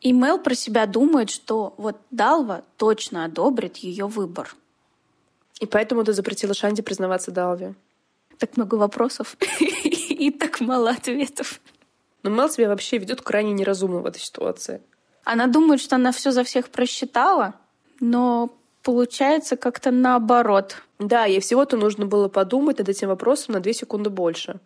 [0.00, 4.56] И Мел про себя думает, что вот Далва точно одобрит ее выбор.
[5.60, 7.74] И поэтому ты запретила Шанди признаваться Далве.
[8.38, 11.60] Так много вопросов и так мало ответов.
[12.26, 14.82] Но Мел себя вообще ведет крайне неразумно в этой ситуации.
[15.22, 17.54] Она думает, что она все за всех просчитала,
[18.00, 18.50] но
[18.82, 20.82] получается как-то наоборот.
[20.98, 24.58] Да, ей всего-то нужно было подумать над этим вопросом на две секунды больше.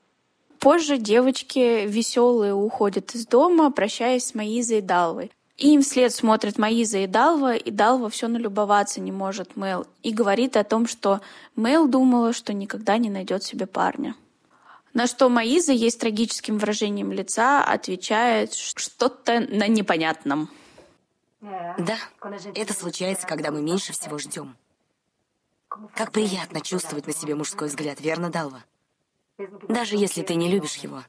[0.59, 5.31] Позже девочки веселые уходят из дома, прощаясь с Маизой и Далвой.
[5.61, 9.87] И им вслед смотрят Маиза и Далва, и Далва все налюбоваться не может Мэл.
[10.03, 11.20] И говорит о том, что
[11.55, 14.14] Мэл думала, что никогда не найдет себе парня.
[14.92, 20.50] На что Маиза ей с трагическим выражением лица отвечает что-то на непонятном.
[21.40, 21.96] Да,
[22.55, 24.57] это случается, когда мы меньше всего ждем.
[25.94, 28.64] Как приятно чувствовать на себе мужской взгляд, верно, Далва?
[29.68, 31.05] Даже если ты не любишь его,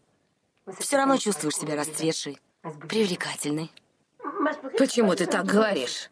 [0.79, 2.39] все равно чувствуешь себя расцветшей,
[2.87, 3.71] привлекательной.
[4.77, 6.11] Почему ты так говоришь?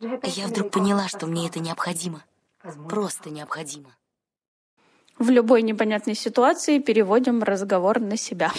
[0.00, 2.24] Я вдруг поняла, что мне это необходимо.
[2.88, 3.94] Просто необходимо.
[5.20, 8.50] В любой непонятной ситуации переводим разговор на себя.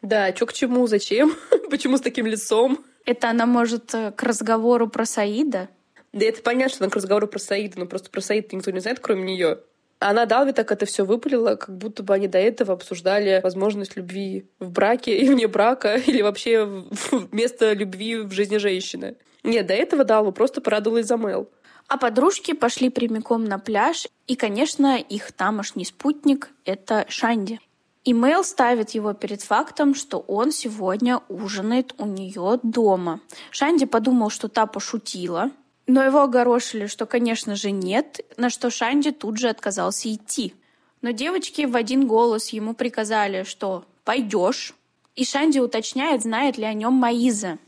[0.00, 1.36] Да, чё к чему, зачем?
[1.70, 2.82] Почему с таким лицом?
[3.04, 5.68] Это она может э, к разговору про Саида?
[6.14, 8.80] Да это понятно, что она к разговору про Саида, но просто про Саида никто не
[8.80, 9.58] знает, кроме нее.
[9.98, 14.46] Она Далви так это все выпалила, как будто бы они до этого обсуждали возможность любви
[14.58, 16.84] в браке и вне брака, или вообще
[17.32, 19.16] место любви в жизни женщины.
[19.46, 21.48] Нет, до этого Далва просто порадовалась за Мэл.
[21.88, 27.60] А подружки пошли прямиком на пляж, и, конечно, их тамошний спутник— это Шанди.
[28.04, 33.20] И Мэл ставит его перед фактом, что он сегодня ужинает у нее дома.
[33.50, 35.50] Шанди подумал, что та пошутила,
[35.86, 40.54] но его огорошили, что, конечно же, нет, на что Шанди тут же отказался идти.
[41.02, 44.74] Но девочки в один голос ему приказали, что «пойдешь».
[45.14, 47.58] И Шанди уточняет, знает ли о нем Маиза.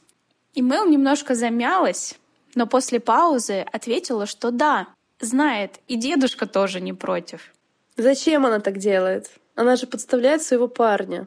[0.54, 2.16] И Мэл немножко замялась,
[2.54, 4.88] но после паузы ответила, что да,
[5.20, 7.52] знает, и дедушка тоже не против.
[7.96, 9.30] Зачем она так делает?
[9.54, 11.26] Она же подставляет своего парня.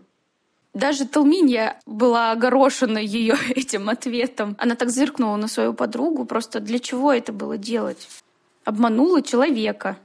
[0.73, 4.55] Даже Талминья была огорошена ее этим ответом.
[4.57, 6.25] Она так зыркнула на свою подругу.
[6.25, 8.07] Просто для чего это было делать?
[8.63, 9.97] Обманула человека.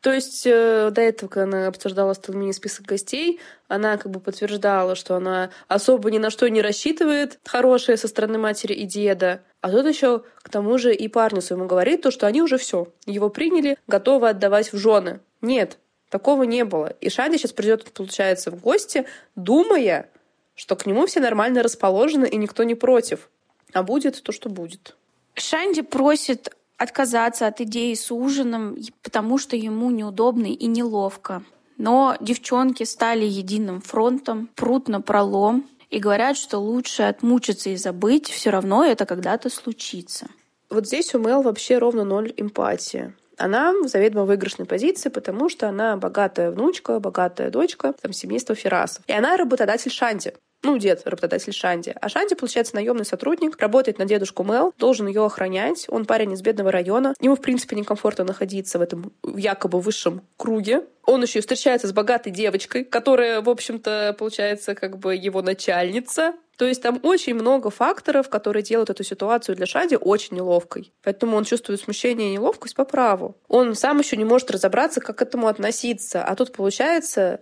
[0.00, 4.18] То есть э, до этого, когда она обсуждала с Талмини список гостей, она как бы
[4.20, 9.42] подтверждала, что она особо ни на что не рассчитывает хорошее со стороны матери и деда.
[9.60, 12.88] А тут еще к тому же и парню своему говорит то, что они уже все,
[13.04, 15.20] его приняли, готовы отдавать в жены.
[15.42, 15.76] Нет,
[16.08, 16.86] такого не было.
[17.00, 20.08] И Шанди сейчас придет, получается, в гости, думая,
[20.54, 23.28] что к нему все нормально расположены и никто не против.
[23.74, 24.96] А будет то, что будет.
[25.34, 31.42] Шанди просит отказаться от идеи с ужином, потому что ему неудобно и неловко.
[31.76, 38.30] Но девчонки стали единым фронтом, прут на пролом и говорят, что лучше отмучиться и забыть,
[38.30, 40.28] все равно это когда-то случится.
[40.70, 43.12] Вот здесь у Мэл вообще ровно ноль эмпатии.
[43.36, 49.02] Она в заведомо выигрышной позиции, потому что она богатая внучка, богатая дочка там, семейства Ферасов.
[49.06, 51.94] И она работодатель Шанти ну, дед, работодатель Шанди.
[52.00, 55.86] А Шанди, получается, наемный сотрудник, работает на дедушку Мел, должен ее охранять.
[55.88, 57.14] Он парень из бедного района.
[57.20, 60.84] Ему, в принципе, некомфортно находиться в этом якобы высшем круге.
[61.06, 66.34] Он еще встречается с богатой девочкой, которая, в общем-то, получается, как бы его начальница.
[66.56, 70.92] То есть там очень много факторов, которые делают эту ситуацию для Шади очень неловкой.
[71.02, 73.34] Поэтому он чувствует смущение и неловкость по праву.
[73.48, 76.22] Он сам еще не может разобраться, как к этому относиться.
[76.22, 77.40] А тут получается,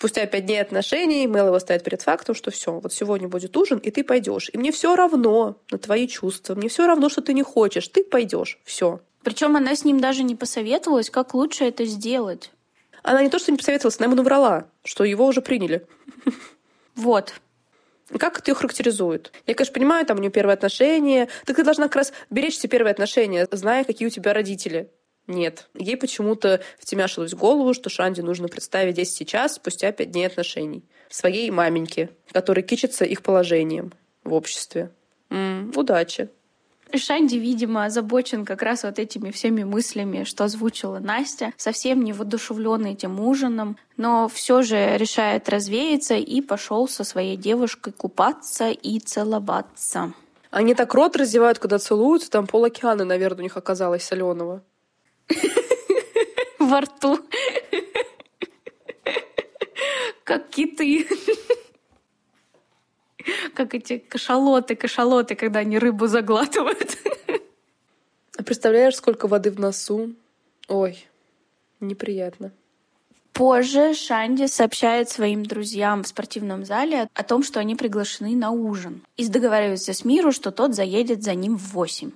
[0.00, 3.76] Спустя пять дней отношений Мэл его ставит перед фактом, что все, вот сегодня будет ужин,
[3.76, 4.48] и ты пойдешь.
[4.50, 8.02] И мне все равно на твои чувства, мне все равно, что ты не хочешь, ты
[8.02, 8.58] пойдешь.
[8.64, 9.00] Все.
[9.22, 12.50] Причем она с ним даже не посоветовалась, как лучше это сделать.
[13.02, 15.86] Она не то, что не посоветовалась, она ему наврала, что его уже приняли.
[16.94, 17.34] Вот.
[18.18, 19.32] Как это ее характеризует?
[19.46, 21.28] Я, конечно, понимаю, там у нее первые отношения.
[21.44, 24.90] Так ты должна как раз беречь все первые отношения, зная, какие у тебя родители.
[25.30, 25.68] Нет.
[25.74, 30.82] Ей почему-то втемяшилось в голову, что Шанди нужно представить здесь сейчас, спустя пять дней отношений.
[31.08, 33.92] Своей маменьке, которая кичится их положением
[34.24, 34.90] в обществе.
[35.30, 36.30] М-м, удачи.
[36.92, 42.84] Шанди, видимо, озабочен как раз вот этими всеми мыслями, что озвучила Настя, совсем не воодушевлен
[42.86, 50.12] этим ужином, но все же решает развеяться и пошел со своей девушкой купаться и целоваться.
[50.50, 54.64] Они так рот раздевают, когда целуются, там пол океана, наверное, у них оказалось соленого.
[56.58, 57.18] Во рту.
[60.24, 61.06] Как киты.
[63.54, 66.96] Как эти кашалоты, кашалоты, когда они рыбу заглатывают.
[68.36, 70.14] А представляешь, сколько воды в носу?
[70.68, 71.04] Ой,
[71.80, 72.52] неприятно.
[73.32, 79.02] Позже Шанди сообщает своим друзьям в спортивном зале о том, что они приглашены на ужин.
[79.16, 82.10] И договаривается с Миру, что тот заедет за ним в восемь.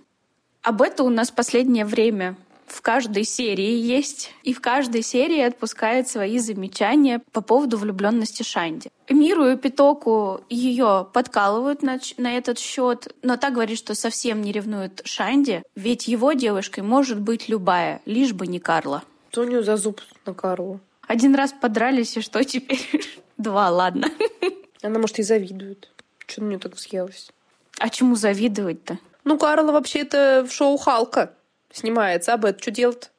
[0.63, 6.09] Об этом у нас последнее время в каждой серии есть, и в каждой серии отпускает
[6.09, 8.91] свои замечания по поводу влюбленности Шанди.
[9.09, 14.53] Миру и Питоку ее подкалывают на, на этот счет, но так говорит, что совсем не
[14.53, 19.03] ревнует Шанди, ведь его девушкой может быть любая, лишь бы не Карла.
[19.31, 20.81] Что у нее за зуб на Карлу?
[21.07, 23.05] Один раз подрались, и что теперь?
[23.37, 24.09] Два, ладно.
[24.83, 25.91] Она, может, и завидует.
[26.27, 27.31] Что на нее так взъелась?
[27.79, 28.99] А чему завидовать-то?
[29.25, 31.35] Ну, Карла вообще-то в шоу Халка
[31.75, 33.11] снимается, а Бет что делает?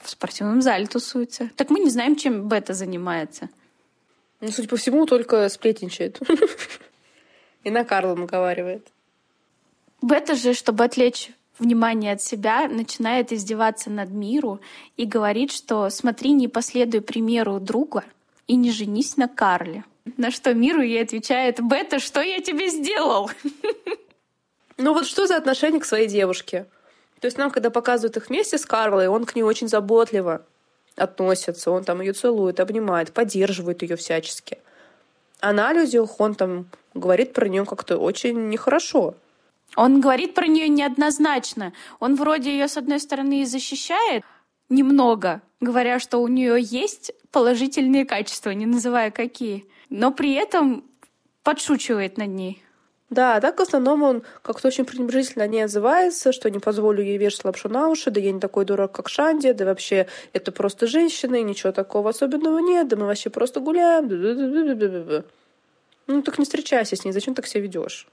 [0.00, 1.50] В спортивном зале тусуется.
[1.56, 3.48] Так мы не знаем, чем Бета занимается.
[4.40, 6.20] Ну, судя по всему, только сплетничает.
[7.64, 8.86] И на Карла наговаривает.
[10.00, 14.60] Бета же, чтобы отвлечь внимание от себя, начинает издеваться над Миру
[14.96, 18.04] и говорит, что смотри, не последуй примеру друга
[18.46, 19.84] и не женись на Карле.
[20.16, 23.30] На что Миру ей отвечает, Бета, что я тебе сделал?
[24.80, 26.66] Ну вот что за отношение к своей девушке?
[27.20, 30.42] То есть нам, когда показывают их вместе с Карлой, он к ней очень заботливо
[30.96, 34.58] относится, он там ее целует, обнимает, поддерживает ее всячески.
[35.40, 39.14] А на людях он там говорит про нее как-то очень нехорошо.
[39.76, 41.72] Он говорит про нее неоднозначно.
[42.00, 44.24] Он вроде ее с одной стороны и защищает,
[44.68, 50.84] немного, говоря, что у нее есть положительные качества, не называя какие, но при этом
[51.42, 52.62] подшучивает над ней.
[53.10, 57.16] Да, так в основном он как-то очень пренебрежительно о ней отзывается, что не позволю ей
[57.16, 60.86] вешать лапшу на уши, да я не такой дурак, как Шанди, да вообще это просто
[60.86, 64.08] женщина, и ничего такого особенного нет, да мы вообще просто гуляем.
[66.06, 68.06] Ну так не встречайся с ней, зачем так себя ведешь?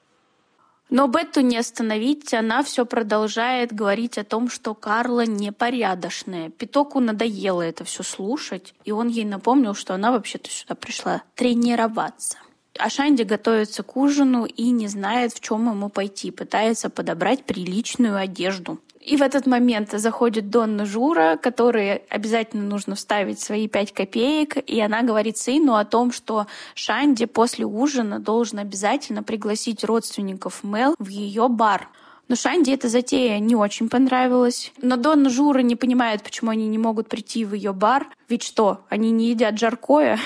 [0.90, 6.52] Но Бетту не остановить, она все продолжает говорить о том, что Карла непорядочная.
[6.52, 12.38] Питоку надоело это все слушать, и он ей напомнил, что она вообще-то сюда пришла тренироваться.
[12.78, 18.18] А Шанди готовится к ужину и не знает, в чем ему пойти, пытается подобрать приличную
[18.18, 18.80] одежду.
[19.00, 24.82] И в этот момент заходит Донна Жура, которой обязательно нужно вставить свои пять копеек, и
[24.82, 31.08] она говорит сыну о том, что Шанди после ужина должен обязательно пригласить родственников Мел в
[31.08, 31.88] ее бар.
[32.28, 34.74] Но Шанди эта затея не очень понравилась.
[34.82, 38.08] Но Донна Жура не понимает, почему они не могут прийти в ее бар.
[38.28, 40.20] Ведь что, они не едят жаркое?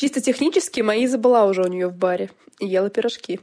[0.00, 3.38] Чисто технически Маиза была уже у нее в баре и ела пирожки.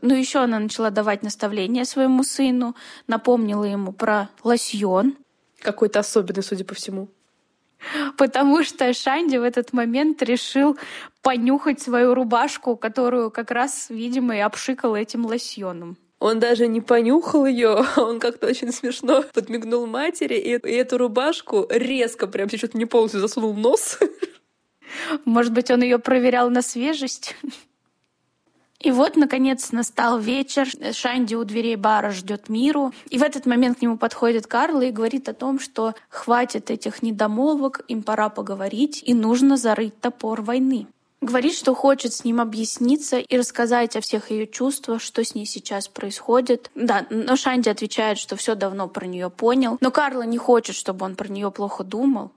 [0.00, 2.76] Ну, еще она начала давать наставления своему сыну,
[3.08, 5.16] напомнила ему про лосьон.
[5.58, 7.08] Какой-то особенный, судя по всему.
[8.16, 10.78] Потому что Шанди в этот момент решил
[11.20, 15.96] понюхать свою рубашку, которую как раз, видимо, и обшикал этим лосьоном.
[16.20, 21.66] Он даже не понюхал ее, он как-то очень смешно подмигнул матери, и, и эту рубашку
[21.70, 23.98] резко, прям чуть-чуть не полностью засунул нос.
[25.24, 27.34] Может быть, он ее проверял на свежесть?
[28.84, 30.68] И вот, наконец, настал вечер.
[30.92, 32.92] Шанди у дверей бара ждет миру.
[33.08, 37.02] И в этот момент к нему подходит Карла и говорит о том, что хватит этих
[37.02, 40.86] недомолвок, им пора поговорить, и нужно зарыть топор войны.
[41.22, 45.46] Говорит, что хочет с ним объясниться и рассказать о всех ее чувствах, что с ней
[45.46, 46.70] сейчас происходит.
[46.74, 49.78] Да, но Шанди отвечает, что все давно про нее понял.
[49.80, 52.32] Но Карла не хочет, чтобы он про нее плохо думал.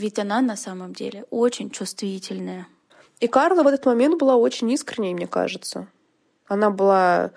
[0.00, 2.66] Ведь она на самом деле очень чувствительная.
[3.20, 5.88] И Карла в этот момент была очень искренней, мне кажется.
[6.46, 7.32] Она была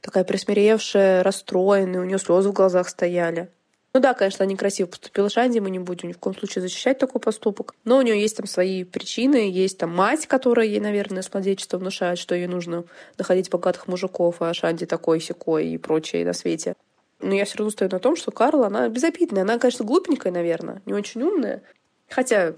[0.00, 3.50] такая присмиревшая, расстроенная, у нее слезы в глазах стояли.
[3.92, 6.98] Ну да, конечно, она некрасиво поступила Шанди, мы не будем ни в коем случае защищать
[6.98, 7.74] такой поступок.
[7.84, 11.76] Но у нее есть там свои причины, есть там мать, которая ей, наверное, с младенчества
[11.76, 12.84] внушает, что ей нужно
[13.18, 16.76] находить богатых мужиков, а Шанди такой секой и прочее на свете.
[17.20, 19.42] Но я все равно стою на том, что Карла, она безобидная.
[19.42, 21.62] Она, конечно, глупенькая, наверное, не очень умная.
[22.08, 22.54] Хотя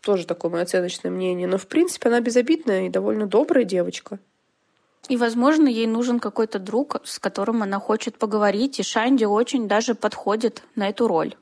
[0.00, 1.48] тоже такое мое оценочное мнение.
[1.48, 4.18] Но, в принципе, она безобидная и довольно добрая девочка.
[5.08, 9.94] И, возможно, ей нужен какой-то друг, с которым она хочет поговорить, и Шанди очень даже
[9.94, 11.34] подходит на эту роль.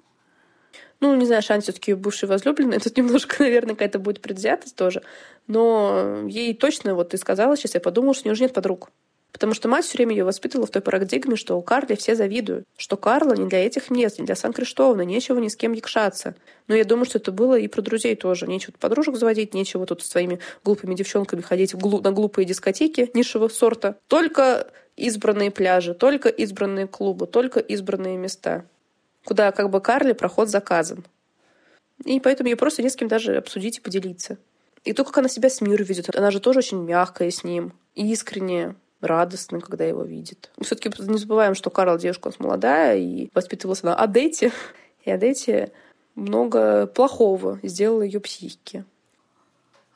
[1.01, 2.79] Ну, не знаю, Шанди все-таки бывший возлюбленный.
[2.83, 5.03] Тут немножко, наверное, какая-то будет предвзятость тоже.
[5.47, 8.91] Но ей точно, вот ты сказала сейчас, я подумала, что у нее уже нет подруг.
[9.33, 12.66] Потому что мать все время ее воспитывала в той парадигме, что у Карли все завидуют,
[12.77, 16.35] что Карла не для этих мест, не для Сан-Криштовна, нечего ни с кем якшаться.
[16.68, 18.47] Но я думаю, что это было и про друзей тоже.
[18.47, 23.97] Нечего подружек заводить, нечего тут с своими глупыми девчонками ходить на глупые дискотеки низшего сорта.
[24.07, 28.66] Только избранные пляжи, только избранные клубы, только избранные места,
[29.25, 31.05] куда как бы Карли проход заказан.
[32.05, 34.37] И поэтому ей просто не с кем даже обсудить и поделиться.
[34.85, 37.73] И то, как она себя с миром ведет, она же тоже очень мягкая с ним,
[37.95, 40.51] искренняя радостный, когда его видит.
[40.61, 44.53] Все-таки не забываем, что Карл девушка у нас молодая, и воспитывалась она Адете.
[45.05, 45.73] И Адете
[46.15, 48.85] много плохого сделала ее психике.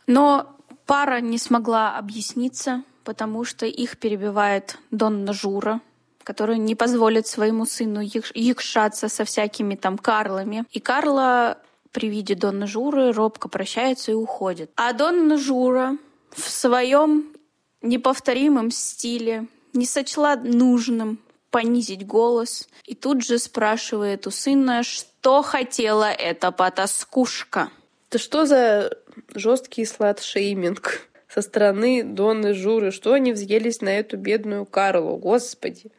[0.07, 5.81] Но пара не смогла объясниться, потому что их перебивает Донна Жура,
[6.23, 10.65] который не позволит своему сыну якшаться со всякими там Карлами.
[10.73, 11.59] И Карла
[11.93, 14.71] при виде Донны Журы робко прощается и уходит.
[14.77, 15.97] А Донна Жура
[16.31, 17.36] в своем
[17.87, 21.19] неповторимом стиле, не сочла нужным
[21.51, 27.71] понизить голос и тут же спрашивает у сына, что хотела эта потаскушка.
[28.11, 28.97] Это что за
[29.35, 32.91] жесткий слад-шейминг со стороны Донны Журы?
[32.91, 35.17] Что они взъелись на эту бедную Карлу?
[35.17, 35.91] Господи!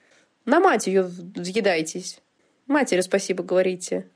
[0.45, 2.19] На мать ее взъедайтесь.
[2.67, 4.10] Матери спасибо говорите.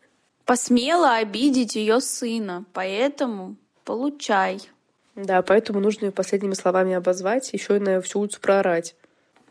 [0.45, 4.61] Посмела обидеть ее сына, поэтому получай.
[5.23, 8.95] Да, поэтому нужно ее последними словами обозвать, еще и на всю улицу проорать.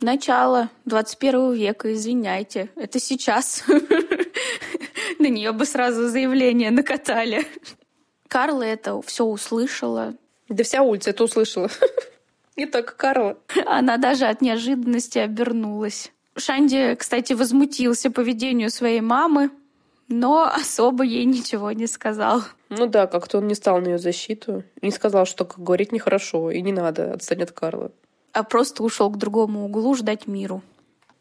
[0.00, 2.70] Начало 21 века, извиняйте.
[2.74, 3.64] Это сейчас.
[5.18, 7.46] На нее бы сразу заявление накатали.
[8.26, 10.14] Карла это все услышала.
[10.48, 11.68] Да вся улица это услышала.
[12.56, 13.38] Не только Карла.
[13.66, 16.12] Она даже от неожиданности обернулась.
[16.36, 19.50] Шанди, кстати, возмутился поведению своей мамы,
[20.10, 22.42] но особо ей ничего не сказал.
[22.68, 24.64] Ну да, как-то он не стал на ее защиту.
[24.82, 27.92] Не сказал, что как говорить нехорошо, и не надо, отстань от Карла.
[28.32, 30.62] А просто ушел к другому углу ждать миру.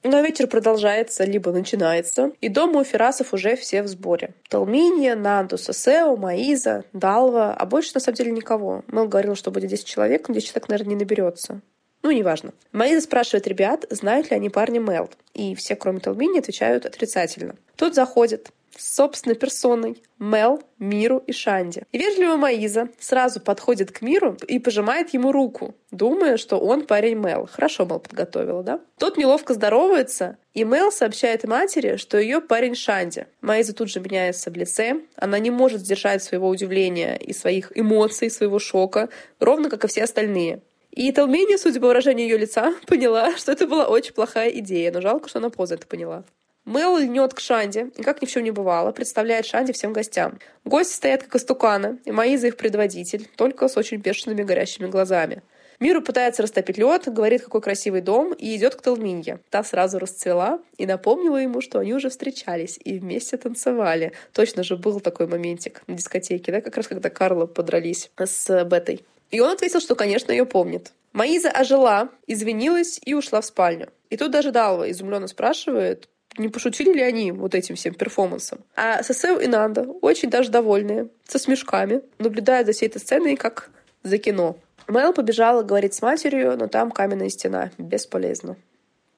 [0.01, 4.33] Но вечер продолжается, либо начинается, и дома у Ферасов уже все в сборе.
[4.49, 8.83] Талминия, Нанду, Сосео, Маиза, Далва, а больше на самом деле никого.
[8.87, 11.61] Мэл говорил, что будет 10 человек, но 10 человек, наверное, не наберется.
[12.01, 12.53] Ну, неважно.
[12.71, 15.09] Маиза спрашивает ребят, знают ли они парня Мел.
[15.33, 17.55] И все, кроме Талмини, отвечают отрицательно.
[17.75, 18.51] Тут заходит
[18.81, 21.83] собственной персоной Мел, Миру и Шанди.
[21.91, 27.17] И вежливая Маиза сразу подходит к Миру и пожимает ему руку, думая, что он парень
[27.17, 27.47] Мел.
[27.51, 28.79] Хорошо Мел подготовила, да?
[28.97, 33.27] Тот неловко здоровается, и Мел сообщает матери, что ее парень Шанди.
[33.41, 35.01] Маиза тут же меняется в лице.
[35.15, 39.09] Она не может сдержать своего удивления и своих эмоций, своего шока,
[39.39, 40.61] ровно как и все остальные.
[40.91, 45.01] И Талмения, судя по выражению ее лица, поняла, что это была очень плохая идея, но
[45.01, 46.23] жалко, что она поздно это поняла.
[46.69, 50.37] Мэл льнет к Шанде, и как ни в чем не бывало, представляет Шанде всем гостям.
[50.65, 55.41] Гости стоят как истуканы, и Маиза их предводитель, только с очень бешеными горящими глазами.
[55.79, 59.39] Миру пытается растопить лед, говорит, какой красивый дом, и идет к Талминье.
[59.49, 64.11] Та сразу расцвела и напомнила ему, что они уже встречались и вместе танцевали.
[64.33, 69.03] Точно же был такой моментик на дискотеке, да, как раз когда Карла подрались с Бетой.
[69.31, 70.91] И он ответил, что, конечно, ее помнит.
[71.13, 73.89] Маиза ожила, извинилась и ушла в спальню.
[74.11, 76.07] И тут даже Далва изумленно спрашивает,
[76.39, 78.59] не пошутили ли они вот этим всем перформансом.
[78.75, 83.69] А Сосео и Нанда очень даже довольные, со смешками, наблюдают за всей этой сценой как
[84.03, 84.57] за кино.
[84.87, 87.69] Мэл побежала говорить с матерью, но там каменная стена.
[87.77, 88.55] Бесполезно.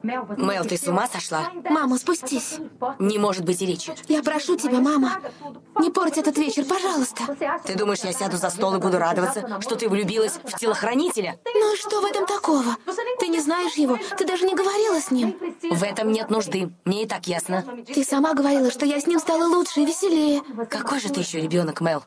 [0.04, 1.52] Мел, ты с ума сошла?
[1.70, 2.58] Мама, спустись.
[3.00, 3.94] Не может быть и речи.
[4.08, 5.20] Я прошу тебя, мама,
[5.80, 7.24] не порть этот вечер, пожалуйста.
[7.66, 11.40] Ты думаешь, я сяду за стол и буду радоваться, что ты влюбилась в телохранителя?
[11.54, 12.76] Ну что в этом такого?
[13.20, 15.36] Ты не знаешь его, ты даже не говорила с ним.
[15.70, 17.64] В этом нет нужды, мне и так ясно.
[17.86, 20.42] Ты сама говорила, что я с ним стала лучше и веселее.
[20.70, 22.04] Какой же ты еще ребенок, Мел?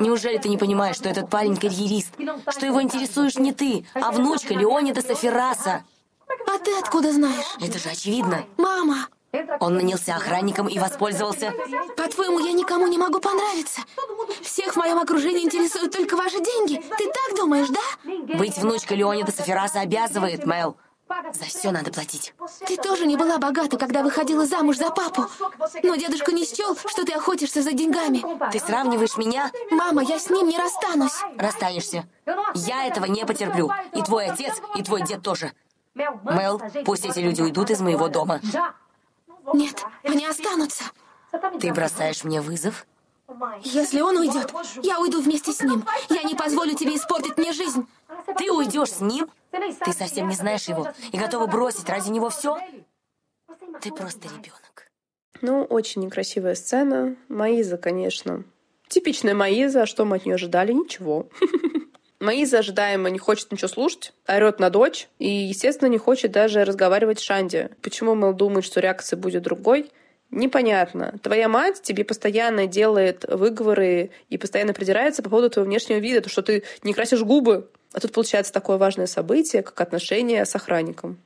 [0.00, 2.10] Неужели ты не понимаешь, что этот парень карьерист?
[2.48, 5.84] Что его интересуешь не ты, а внучка Леонида Сафираса?
[6.46, 7.56] А ты откуда знаешь?
[7.60, 8.44] Это же очевидно.
[8.56, 9.08] Мама!
[9.60, 11.54] Он нанялся охранником и воспользовался...
[11.96, 13.80] По-твоему, я никому не могу понравиться?
[14.42, 16.82] Всех в моем окружении интересуют только ваши деньги.
[16.98, 18.36] Ты так думаешь, да?
[18.36, 20.76] Быть внучкой Леонида Сафираса обязывает, Мел.
[21.32, 22.34] За все надо платить.
[22.66, 25.26] Ты тоже не была богата, когда выходила замуж за папу.
[25.82, 28.24] Но дедушка не счел, что ты охотишься за деньгами.
[28.50, 29.50] Ты сравниваешь меня?
[29.70, 31.20] Мама, я с ним не расстанусь.
[31.36, 32.06] Расстанешься.
[32.54, 33.70] Я этого не потерплю.
[33.94, 35.52] И твой отец, и твой дед тоже.
[35.94, 38.40] Мел, пусть эти люди уйдут из моего дома.
[39.52, 40.84] Нет, они останутся.
[41.60, 42.86] Ты бросаешь мне вызов?
[43.62, 45.84] Если он уйдет, я уйду вместе с ним.
[46.10, 47.86] Я не позволю тебе испортить мне жизнь.
[48.36, 49.28] Ты уйдешь с ним?
[49.50, 52.58] Ты совсем не знаешь его и готова бросить ради него все?
[53.80, 54.90] Ты просто ребенок.
[55.40, 57.16] Ну, очень некрасивая сцена.
[57.28, 58.44] Маиза, конечно.
[58.88, 60.72] Типичная Маиза, а что мы от нее ожидали?
[60.72, 61.28] Ничего.
[62.22, 67.18] Маиза ожидаемо не хочет ничего слушать, орет на дочь и, естественно, не хочет даже разговаривать
[67.18, 67.70] с Шанди.
[67.82, 69.90] Почему Мэл думает, что реакция будет другой?
[70.30, 71.16] Непонятно.
[71.20, 76.28] Твоя мать тебе постоянно делает выговоры и постоянно придирается по поводу твоего внешнего вида, то,
[76.28, 77.68] что ты не красишь губы.
[77.92, 81.18] А тут получается такое важное событие, как отношения с охранником.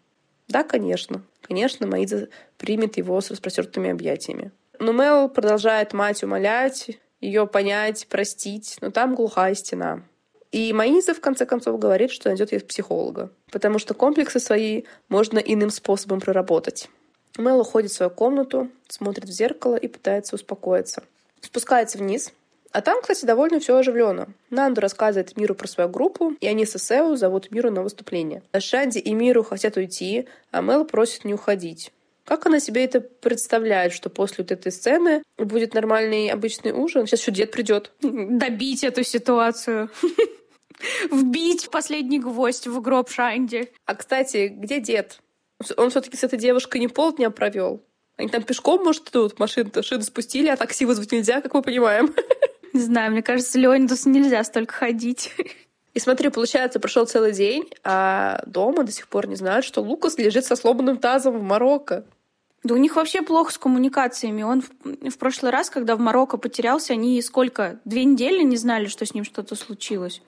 [0.48, 1.20] Да, конечно.
[1.42, 4.50] Конечно, Маиза примет его с распростертыми объятиями.
[4.78, 10.00] Но Мэл продолжает мать умолять, ее понять, простить, но там глухая стена.
[10.56, 15.38] И Маиза, в конце концов, говорит, что найдет ей психолога, потому что комплексы свои можно
[15.38, 16.88] иным способом проработать.
[17.36, 21.02] Мэл уходит в свою комнату, смотрит в зеркало и пытается успокоиться.
[21.42, 22.32] Спускается вниз,
[22.72, 24.28] а там, кстати, довольно все оживленно.
[24.48, 28.42] Нанду рассказывает Миру про свою группу, и они с Эсео зовут Миру на выступление.
[28.58, 31.92] Шанди и Миру хотят уйти, а Мэл просит не уходить.
[32.24, 37.06] Как она себе это представляет, что после вот этой сцены будет нормальный обычный ужин?
[37.06, 37.92] Сейчас еще дед придет.
[38.00, 39.90] Добить эту ситуацию.
[41.10, 43.70] Вбить последний гвоздь в гроб Шанди.
[43.84, 45.20] А, кстати, где дед?
[45.76, 47.82] Он все-таки с этой девушкой не полдня провел.
[48.16, 52.14] Они там пешком, может, идут, машину-то шину спустили, а такси вызвать нельзя, как мы понимаем.
[52.72, 55.32] Не знаю, мне кажется, Леонидусу нельзя столько ходить.
[55.94, 60.18] И смотри, получается, прошел целый день, а дома до сих пор не знают, что Лукас
[60.18, 62.04] лежит со сломанным тазом в Марокко.
[62.64, 64.42] Да у них вообще плохо с коммуникациями.
[64.42, 67.80] Он в, в прошлый раз, когда в Марокко потерялся, они сколько?
[67.86, 70.20] Две недели не знали, что с ним что-то случилось.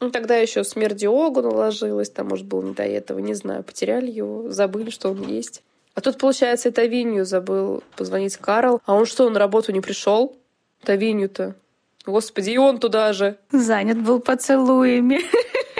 [0.00, 3.62] Ну, тогда еще смерть Диогу наложилась, там, может, было не до этого, не знаю.
[3.62, 5.62] Потеряли его, забыли, что он есть.
[5.94, 8.82] А тут, получается, это Винью забыл позвонить Карл.
[8.84, 10.36] А он что, на работу не пришел?
[10.82, 11.54] Тавинью-то.
[12.04, 13.38] Господи, и он туда же.
[13.50, 15.20] Занят был поцелуями.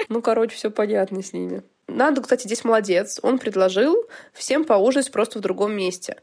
[0.09, 1.65] Ну, короче, все понятно с ними.
[1.89, 3.19] Наду, кстати, здесь молодец.
[3.23, 3.97] Он предложил
[4.33, 6.19] всем поужинать просто в другом месте.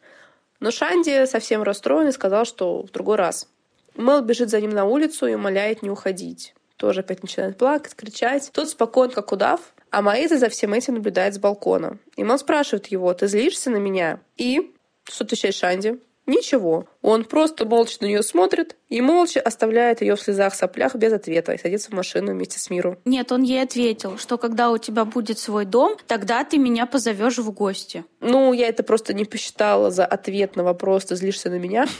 [0.61, 3.49] Но Шанди совсем расстроен и сказал, что в другой раз.
[3.97, 8.49] Мел бежит за ним на улицу и умоляет не уходить тоже опять начинает плакать, кричать.
[8.53, 11.99] Тот спокоен, как удав, А Маэза за всем этим наблюдает с балкона.
[12.15, 14.19] И он спрашивает его, ты злишься на меня?
[14.37, 15.99] И что отвечает Шанди?
[16.25, 16.87] Ничего.
[17.01, 21.53] Он просто молча на нее смотрит и молча оставляет ее в слезах соплях без ответа
[21.53, 22.97] и садится в машину вместе с Миру.
[23.03, 27.39] Нет, он ей ответил, что когда у тебя будет свой дом, тогда ты меня позовешь
[27.39, 28.05] в гости.
[28.21, 31.87] Ну, я это просто не посчитала за ответ на вопрос, ты злишься на меня.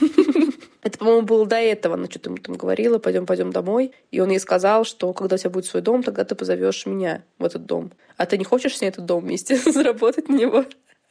[0.84, 1.94] Это, по-моему, было до этого.
[1.94, 3.92] Она что-то ему там говорила, пойдем, пойдем домой.
[4.10, 7.24] И он ей сказал, что когда у тебя будет свой дом, тогда ты позовешь меня
[7.38, 7.92] в этот дом.
[8.18, 10.66] А ты не хочешь с ней этот дом вместе заработать на него?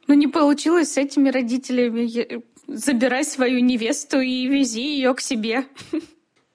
[0.07, 5.65] Ну, не получилось с этими родителями забирай свою невесту и вези ее к себе.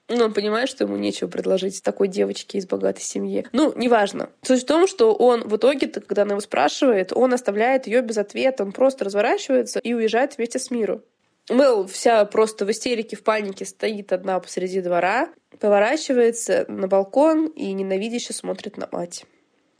[0.09, 3.45] Ну, он понимает, что ему нечего предложить такой девочке из богатой семьи.
[3.51, 4.31] Ну, неважно.
[4.41, 8.17] Суть в том, что он в итоге, когда она его спрашивает, он оставляет ее без
[8.17, 11.03] ответа, он просто разворачивается и уезжает вместе с миру.
[11.49, 15.29] Мэл вся просто в истерике, в панике стоит одна посреди двора,
[15.59, 19.25] поворачивается на балкон и ненавидяще смотрит на мать.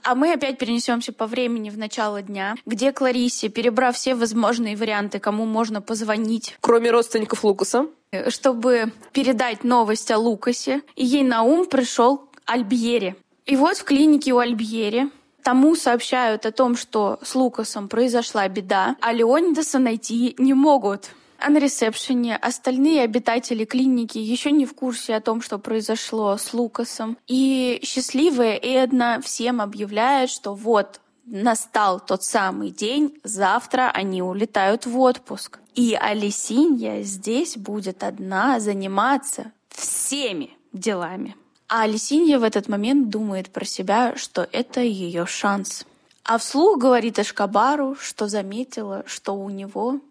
[0.04, 5.20] А мы опять перенесемся по времени в начало дня, где Кларисе, перебрав все возможные варианты,
[5.20, 6.58] кому можно позвонить.
[6.62, 7.88] Кроме родственников Лукаса.
[8.30, 13.16] Чтобы передать новость о Лукасе, и ей на ум пришел Альбьери.
[13.46, 15.10] И вот в клинике у Альбьери
[15.44, 21.10] тому сообщают о том, что с Лукасом произошла беда, а Леонидаса найти не могут.
[21.42, 26.54] А на ресепшене остальные обитатели клиники еще не в курсе о том, что произошло с
[26.54, 27.18] Лукасом.
[27.28, 35.00] И счастливая Эдна всем объявляет, что вот настал тот самый день, завтра они улетают в
[35.00, 35.60] отпуск.
[35.76, 41.38] И Алисинья здесь будет одна заниматься всеми делами.
[41.70, 45.86] А Алисинья в этот момент думает про себя, что это ее шанс.
[46.26, 50.02] А вслух говорит Эшкабару, что заметила, что у него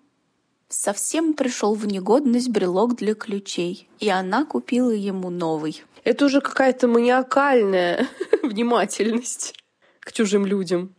[0.69, 5.83] Совсем пришел в негодность брелок для ключей, и она купила ему новый.
[6.05, 8.07] Это уже какая-то маниакальная
[8.43, 9.55] внимательность
[10.01, 10.95] к чужим людям.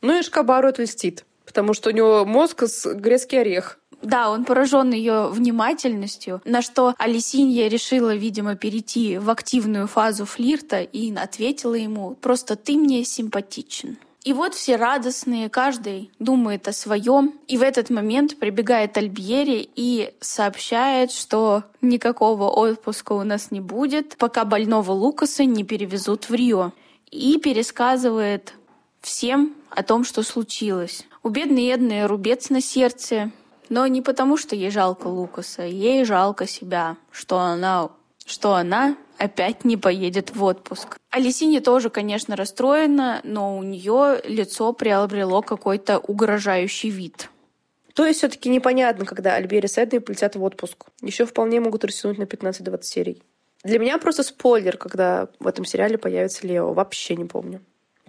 [0.00, 3.78] Ну и Шкабару это льстит, потому что у него мозг с грецкий орех.
[4.02, 10.80] Да, он поражен ее внимательностью, на что Алисинья решила, видимо, перейти в активную фазу флирта
[10.82, 13.98] и ответила ему «Просто ты мне симпатичен».
[14.24, 17.34] И вот все радостные, каждый думает о своем.
[17.46, 24.16] И в этот момент прибегает Альбьери и сообщает, что никакого отпуска у нас не будет,
[24.16, 26.72] пока больного Лукаса не перевезут в Рио.
[27.10, 28.54] И пересказывает
[29.00, 31.06] всем о том, что случилось.
[31.22, 33.30] У бедной Эдны рубец на сердце,
[33.68, 37.90] но не потому, что ей жалко Лукаса, ей жалко себя, что она,
[38.26, 40.96] что она опять не поедет в отпуск.
[41.10, 47.28] Алисине тоже, конечно, расстроена, но у нее лицо приобрело какой-то угрожающий вид.
[47.94, 50.86] То есть все-таки непонятно, когда Альбери с Эдной полетят в отпуск.
[51.02, 53.22] Еще вполне могут растянуть на 15-20 серий.
[53.64, 56.72] Для меня просто спойлер, когда в этом сериале появится Лео.
[56.72, 57.60] Вообще не помню.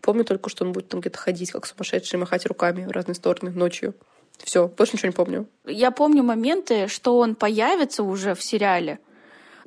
[0.01, 3.51] Помню только, что он будет там где-то ходить, как сумасшедший, махать руками в разные стороны
[3.51, 3.95] ночью.
[4.37, 5.47] Все, больше ничего не помню.
[5.65, 8.99] Я помню моменты, что он появится уже в сериале,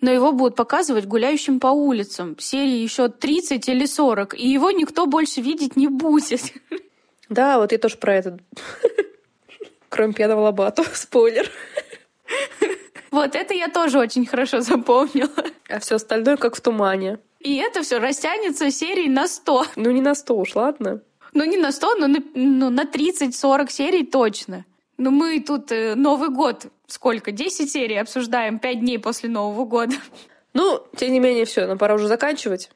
[0.03, 2.37] но его будут показывать гуляющим по улицам.
[2.39, 6.43] Серии еще 30 или 40, и его никто больше видеть не будет.
[7.29, 8.39] Да, вот я тоже про это.
[9.89, 10.85] Кроме пьяного лобату.
[10.93, 11.51] Спойлер.
[13.11, 15.33] Вот это я тоже очень хорошо запомнила.
[15.71, 17.21] А все остальное как в тумане.
[17.41, 19.65] И это все растянется серий на 100.
[19.77, 21.01] Ну не на 100 уж, ладно?
[21.33, 24.67] Ну не на 100, но на, ну, на 30-40 серий точно.
[25.03, 29.95] Ну мы тут э, Новый год сколько, 10 серий обсуждаем 5 дней после Нового года.
[30.55, 32.71] Ну, тем не менее, все, нам пора уже заканчивать.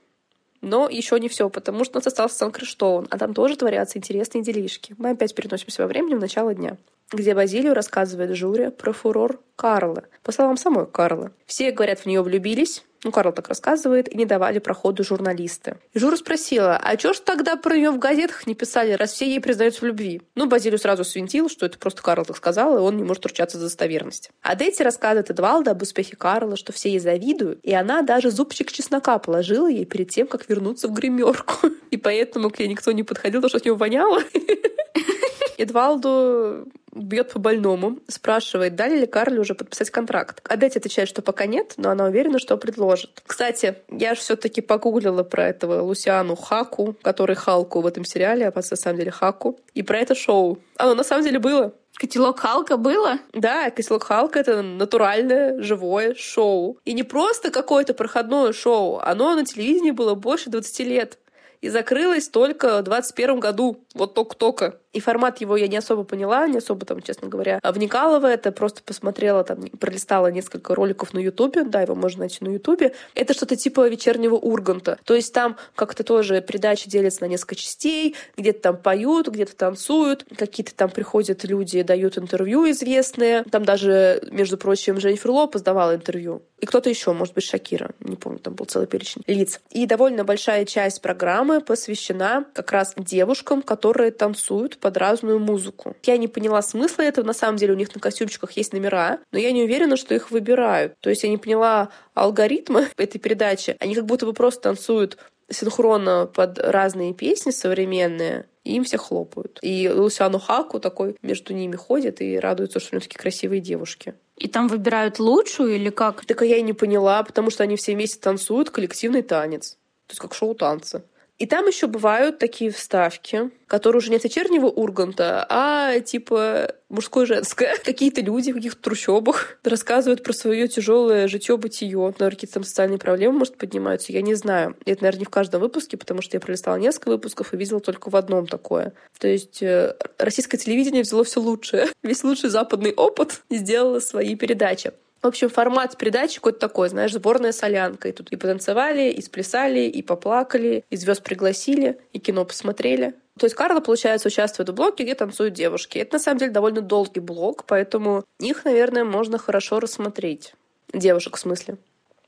[0.61, 3.99] Но еще не все, потому что у нас остался Сан Криштоун, а там тоже творятся
[3.99, 4.97] интересные делишки.
[4.99, 6.79] Мы опять переносимся во времени в начало дня,
[7.13, 10.03] где Базилию рассказывает Жюре про фурор Карла.
[10.25, 11.31] По словам самой Карлы.
[11.45, 15.77] Все, говорят, в нее влюбились, ну, Карл так рассказывает, и не давали проходу журналисты.
[15.93, 19.27] И Жура спросила, а чё ж тогда про нее в газетах не писали, раз все
[19.27, 20.23] ей признаются в любви?
[20.35, 23.59] Ну, Базилию сразу свинтил, что это просто Карл так сказал, и он не может ручаться
[23.59, 24.31] за достоверность.
[24.43, 28.73] А Дейти рассказывает Эдвалда об успехе Карла, что все ей завидуют, и она даже зубчик
[28.73, 31.69] чеснока положила ей перед тем, как вернуться в гримерку.
[31.93, 34.21] И поэтому к ней никто не подходил, потому что от него воняло.
[35.57, 40.41] Эдвалду бьет по больному, спрашивает, дали ли Карли уже подписать контракт.
[40.49, 43.23] Адетти отвечает, что пока нет, но она уверена, что предложит.
[43.27, 48.49] Кстати, я же все таки погуглила про этого Лусиану Хаку, который Халку в этом сериале,
[48.49, 50.59] а на самом деле Хаку, и про это шоу.
[50.77, 51.73] Оно на самом деле было.
[51.97, 53.19] Котелок Халка было?
[53.33, 56.79] Да, Котелок Халка— это натуральное, живое шоу.
[56.85, 59.01] И не просто какое-то проходное шоу.
[59.03, 61.19] Оно на телевидении было больше 20 лет
[61.63, 63.85] и закрылась только в 21 году.
[63.97, 64.79] Вот только-только.
[64.93, 68.51] И формат его я не особо поняла, не особо там, честно говоря, вникала в это,
[68.51, 72.95] просто посмотрела там, пролистала несколько роликов на Ютубе, да, его можно найти на Ютубе.
[73.15, 74.99] Это что-то типа вечернего Урганта.
[75.05, 80.25] То есть там как-то тоже передача делится на несколько частей, где-то там поют, где-то танцуют,
[80.37, 83.45] какие-то там приходят люди, дают интервью известные.
[83.45, 86.43] Там даже, между прочим, Женнифер Лопес давала интервью.
[86.59, 87.91] И кто-то еще, может быть, Шакира.
[88.01, 89.61] Не помню, там был целый перечень лиц.
[89.71, 95.97] И довольно большая часть программы посвящена как раз девушкам, которые танцуют под разную музыку.
[96.05, 97.25] Я не поняла смысла этого.
[97.25, 100.31] На самом деле у них на костюмчиках есть номера, но я не уверена, что их
[100.31, 100.95] выбирают.
[101.01, 103.77] То есть я не поняла алгоритмы этой передачи.
[103.81, 105.19] Они как будто бы просто танцуют
[105.49, 109.59] синхронно под разные песни современные, и им все хлопают.
[109.63, 114.15] И Лусиану Хаку такой между ними ходит и радуется, что у него такие красивые девушки.
[114.37, 116.25] И там выбирают лучшую или как?
[116.25, 119.79] Так я и не поняла, потому что они все вместе танцуют коллективный танец.
[120.07, 121.05] То есть как шоу танца.
[121.39, 127.77] И там еще бывают такие вставки, которые уже не от вечернего Урганта, а типа мужское-женское.
[127.85, 131.99] Какие-то люди в каких-то трущобах рассказывают про свое тяжелое житье-бытие.
[131.99, 134.13] Наверное, какие-то там социальные проблемы, может, поднимаются.
[134.13, 134.77] Я не знаю.
[134.87, 138.09] Это, наверное, не в каждом выпуске, потому что я пролистала несколько выпусков и видела только
[138.09, 138.95] в одном такое.
[139.19, 141.89] То есть э, российское телевидение взяло все лучшее.
[142.03, 144.93] Весь лучший западный опыт и сделало свои передачи.
[145.27, 148.09] В общем, формат передачи какой-то такой, знаешь, сборная солянка.
[148.09, 153.15] И тут и потанцевали, и сплясали, и поплакали, и звезд пригласили, и кино посмотрели.
[153.37, 155.99] То есть Карла, получается, участвует в блоке, где танцуют девушки.
[155.99, 160.55] Это, на самом деле, довольно долгий блок, поэтому их, наверное, можно хорошо рассмотреть.
[160.93, 161.77] Девушек, в смысле.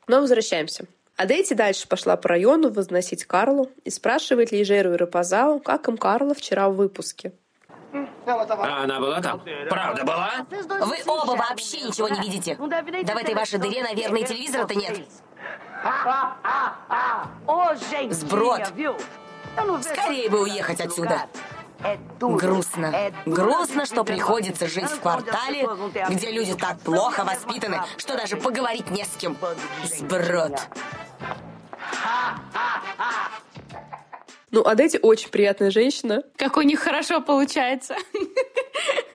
[0.08, 0.86] Но возвращаемся.
[1.14, 5.98] А Дейти дальше пошла по району возносить Карлу и спрашивает Лейжеру и Рапазау, как им
[5.98, 7.30] Карла вчера в выпуске.
[8.28, 9.40] А она была там?
[9.68, 10.30] Правда была?
[10.50, 12.56] Вы оба вообще ничего не видите.
[12.56, 15.08] Да в этой вашей дыре, наверное, телевизора-то нет.
[18.10, 18.72] Сброд.
[19.82, 21.26] Скорее бы уехать отсюда.
[22.20, 23.12] Грустно.
[23.24, 25.68] Грустно, что приходится жить в квартале,
[26.08, 29.36] где люди так плохо воспитаны, что даже поговорить не с кем.
[29.84, 30.60] Сброд.
[34.50, 36.22] Ну, а Адетти очень приятная женщина.
[36.36, 37.96] Как у них хорошо получается.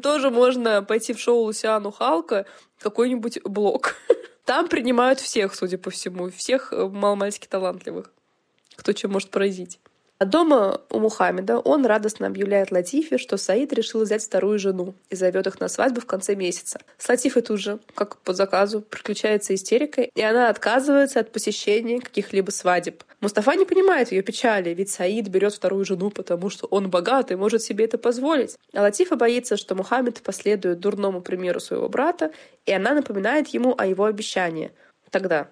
[0.01, 2.45] Тоже можно пойти в шоу Лусиану Халка,
[2.79, 3.95] какой-нибудь блог.
[4.45, 8.11] Там принимают всех, судя по всему, всех э, маломальски талантливых,
[8.75, 9.79] кто чем может поразить.
[10.19, 15.15] А дома у Мухаммеда он радостно объявляет Латифе, что Саид решил взять вторую жену и
[15.15, 16.79] зовет их на свадьбу в конце месяца.
[16.97, 22.51] С Латифой тут же, как по заказу, приключается истерика, и она отказывается от посещения каких-либо
[22.51, 23.03] свадеб.
[23.24, 27.36] Мустафа не понимает ее печали, ведь Саид берет вторую жену, потому что он богат и
[27.36, 28.57] может себе это позволить.
[28.74, 32.34] А Латифа боится, что Мухаммед последует дурному примеру своего брата,
[32.65, 34.74] и она напоминает ему о его обещании.
[35.09, 35.47] Тогда,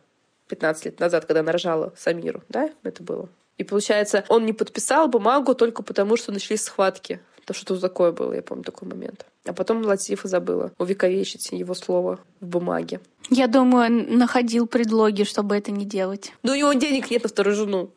[0.50, 3.30] 15 лет назад, когда она рожала Самиру, да, это было?
[3.58, 7.22] И получается, он не подписал бумагу только потому, что начались схватки.
[7.52, 9.26] То что такое было, я помню такой момент.
[9.46, 13.02] А потом Латифа забыла увековечить его слово в бумаге.
[13.30, 16.32] Я думаю, он находил предлоги, чтобы это не делать.
[16.44, 17.92] Но у него денег нет на вторую жену.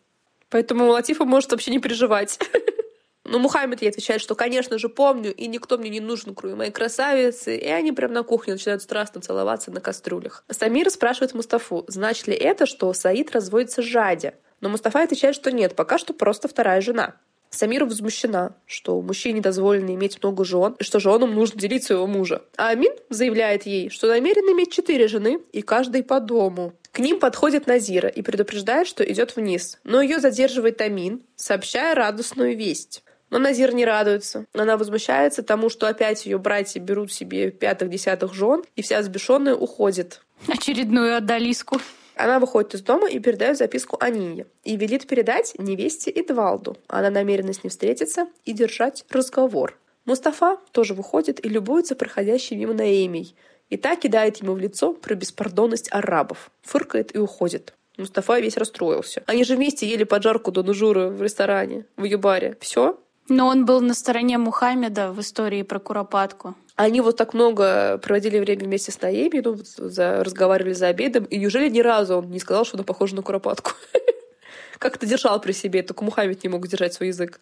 [0.51, 2.41] Поэтому Латифа может вообще не переживать.
[3.25, 6.71] Но Мухаммед ей отвечает, что, конечно же, помню, и никто мне не нужен, кроме моей
[6.73, 7.57] красавицы.
[7.57, 10.45] И они прям на кухне начинают страстно целоваться на кастрюлях.
[10.51, 14.35] Самир спрашивает Мустафу, значит ли это, что Саид разводится жадя?
[14.61, 17.15] Но Мустафа отвечает, что нет, пока что просто вторая жена.
[17.55, 22.43] Самира возмущена, что мужчине дозволено иметь много жен, и что женам нужно делить своего мужа.
[22.57, 26.73] А Амин заявляет ей, что намерен иметь четыре жены, и каждый по дому.
[26.91, 29.79] К ним подходит Назира и предупреждает, что идет вниз.
[29.85, 33.05] Но ее задерживает Амин, сообщая радостную весть.
[33.31, 34.47] Но Назир не радуется.
[34.53, 40.23] Она возмущается тому, что опять ее братья берут себе пятых-десятых жен, и вся сбешенная уходит.
[40.49, 41.81] Очередную отдалиску.
[42.17, 46.77] Она выходит из дома и передает записку Анине и велит передать невесте Эдвалду.
[46.87, 49.79] Она намерена с ним встретиться и держать разговор.
[50.05, 53.35] Мустафа тоже выходит и любуется проходящей мимо Наэмией.
[53.71, 56.51] И так кидает ему в лицо про беспардонность арабов.
[56.63, 57.75] Фыркает и уходит.
[57.97, 59.23] Мустафа весь расстроился.
[59.27, 62.57] Они же вместе ели поджарку до Нужуры в ресторане, в ее баре.
[62.61, 62.99] Все?
[63.29, 66.55] Но он был на стороне Мухаммеда в истории про Куропатку.
[66.77, 71.39] Они вот так много проводили время вместе с Наеми, ну, за, разговаривали за обедом, и
[71.39, 73.73] неужели ни разу он не сказал, что она похожа на Куропатку?
[74.79, 77.41] Как-то держал при себе, только Мухаммед не мог держать свой язык.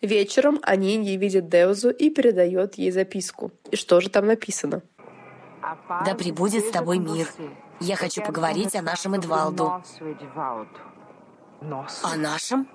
[0.00, 3.50] Вечером Анинья видит Деузу и передает ей записку.
[3.70, 4.82] И что же там написано?
[6.06, 7.26] «Да прибудет с тобой мир.
[7.80, 9.82] Я хочу поговорить о нашем Эдвалду».
[11.60, 12.68] «О нашем?»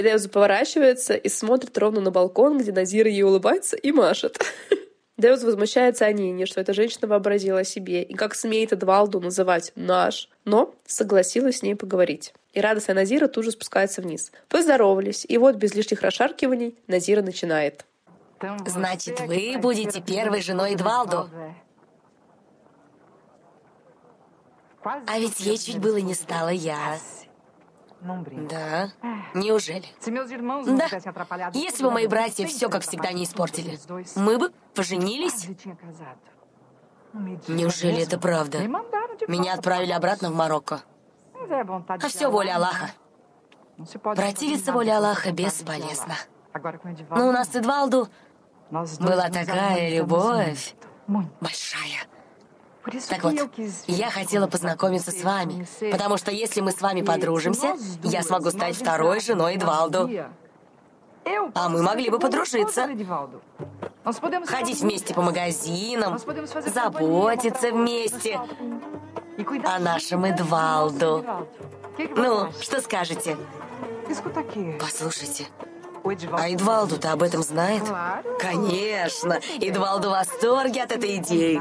[0.00, 4.38] Элеуза поворачивается и смотрит ровно на балкон, где Назира ей улыбается и машет.
[5.20, 9.72] Деус возмущается о Нине, что эта женщина вообразила о себе, и как смеет Эдвалду называть
[9.74, 12.32] «наш», но согласилась с ней поговорить.
[12.54, 14.32] И радостная Назира тут же спускается вниз.
[14.48, 17.84] Поздоровались, и вот без лишних расшаркиваний Назира начинает.
[18.66, 21.28] Значит, вы будете первой женой Эдвалду.
[24.82, 26.98] А ведь ей чуть было не стало я.
[28.00, 28.90] Да?
[29.34, 29.84] Неужели?
[30.66, 30.86] Да.
[31.52, 33.78] Если бы мои братья все, как всегда, не испортили,
[34.16, 35.46] мы бы поженились?
[37.48, 38.58] Неужели это правда?
[39.28, 40.82] Меня отправили обратно в Марокко.
[41.88, 42.90] А все воля Аллаха.
[44.02, 46.14] Противиться воле Аллаха бесполезно.
[47.10, 48.08] Но у нас с Эдвалду
[49.00, 50.74] была такая любовь.
[51.40, 52.06] Большая.
[53.08, 53.34] Так вот,
[53.86, 58.76] я хотела познакомиться с вами, потому что если мы с вами подружимся, я смогу стать
[58.76, 60.10] второй женой Эдвалду.
[61.54, 62.88] А мы могли бы подружиться.
[64.46, 66.18] Ходить вместе по магазинам,
[66.66, 68.40] заботиться вместе
[69.64, 71.24] о нашем Эдвалду.
[72.16, 73.36] Ну, что скажете?
[74.78, 75.46] Послушайте,
[76.32, 77.82] а Эдвалду-то об этом знает?
[78.38, 79.40] Конечно.
[79.60, 81.60] Эдвалду в восторге от этой идеи.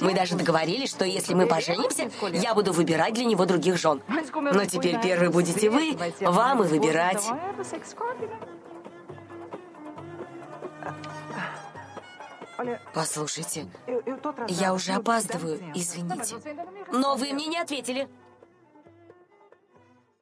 [0.00, 4.02] Мы даже договорились, что если мы поженимся, я буду выбирать для него других жен.
[4.34, 7.24] Но теперь первый будете вы, вам и выбирать.
[12.92, 13.66] Послушайте,
[14.48, 16.36] я уже опаздываю, извините.
[16.92, 18.08] Но вы мне не ответили.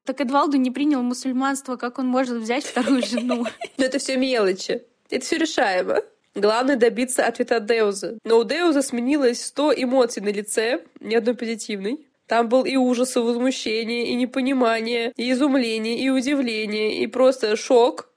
[0.09, 3.45] Так Эдвалду не принял мусульманство, как он может взять вторую жену?
[3.77, 4.83] Но это все мелочи.
[5.11, 6.01] Это все решаемо.
[6.35, 8.19] Главное добиться ответа от Деуза.
[8.25, 12.07] Но у Деуза сменилось 100 эмоций на лице, ни одной позитивной.
[12.27, 18.09] Там был и ужас, и возмущение, и непонимание, и изумление, и удивление, и просто шок,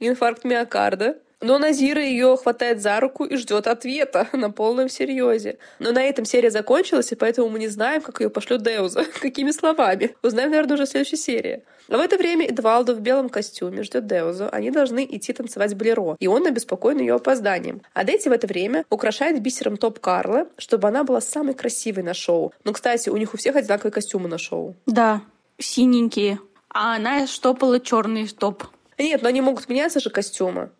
[0.00, 1.20] инфаркт миокарда.
[1.40, 5.58] Но Назира ее хватает за руку и ждет ответа на полном серьезе.
[5.78, 9.04] Но на этом серия закончилась, и поэтому мы не знаем, как ее пошлет Деуза.
[9.20, 10.16] Какими словами.
[10.22, 11.62] Узнаем, наверное, уже в следующей серии.
[11.88, 14.48] А в это время Эдвалдо в белом костюме ждет Деузу.
[14.50, 17.82] Они должны идти танцевать болеро, и он обеспокоен ее опозданием.
[17.94, 22.14] А Дети в это время украшает бисером топ Карла, чтобы она была самой красивой на
[22.14, 22.52] шоу.
[22.64, 24.74] Ну, кстати, у них у всех одинаковые костюмы на шоу.
[24.86, 25.22] Да,
[25.58, 26.40] синенькие.
[26.68, 28.64] А она штопала черный топ.
[28.98, 30.70] Нет, но они могут меняться же костюмы.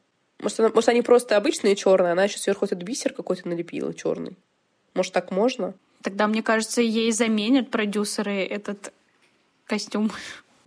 [0.40, 4.36] Может, она, может, они просто обычные черные, она еще сверху этот бисер какой-то налепила черный.
[4.94, 5.74] Может, так можно?
[6.02, 8.92] Тогда, мне кажется, ей заменят продюсеры этот
[9.66, 10.12] костюм.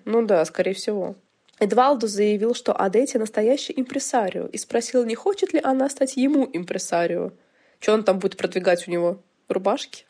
[0.04, 1.16] Ну да, скорее всего.
[1.60, 7.32] Эдвалдо заявил, что Адетти настоящий импресарио, и спросил, не хочет ли она стать ему импресарио.
[7.80, 9.20] Что он там будет продвигать у него?
[9.48, 10.06] Рубашки?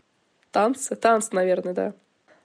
[0.52, 0.96] Танцы?
[0.96, 1.94] Танцы, наверное, да.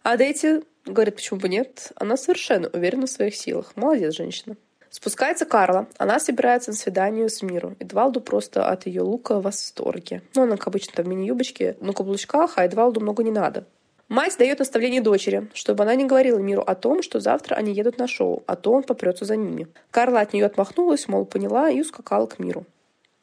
[0.03, 1.93] Адетти говорит, почему бы нет.
[1.97, 3.77] Она совершенно уверена в своих силах.
[3.77, 4.57] Молодец женщина.
[4.97, 5.89] Спускается Карла.
[5.99, 7.77] Она собирается на свидание с Миру.
[7.81, 10.23] Эдвалду просто от ее лука в восторге.
[10.35, 13.67] Ну, она, как обычно, в мини-юбочке, на каблучках, а Эдвалду много не надо.
[14.09, 17.99] Мать дает наставление дочери, чтобы она не говорила Миру о том, что завтра они едут
[17.99, 19.69] на шоу, а то он попрется за ними.
[19.91, 22.65] Карла от нее отмахнулась, мол, поняла, и ускакала к Миру.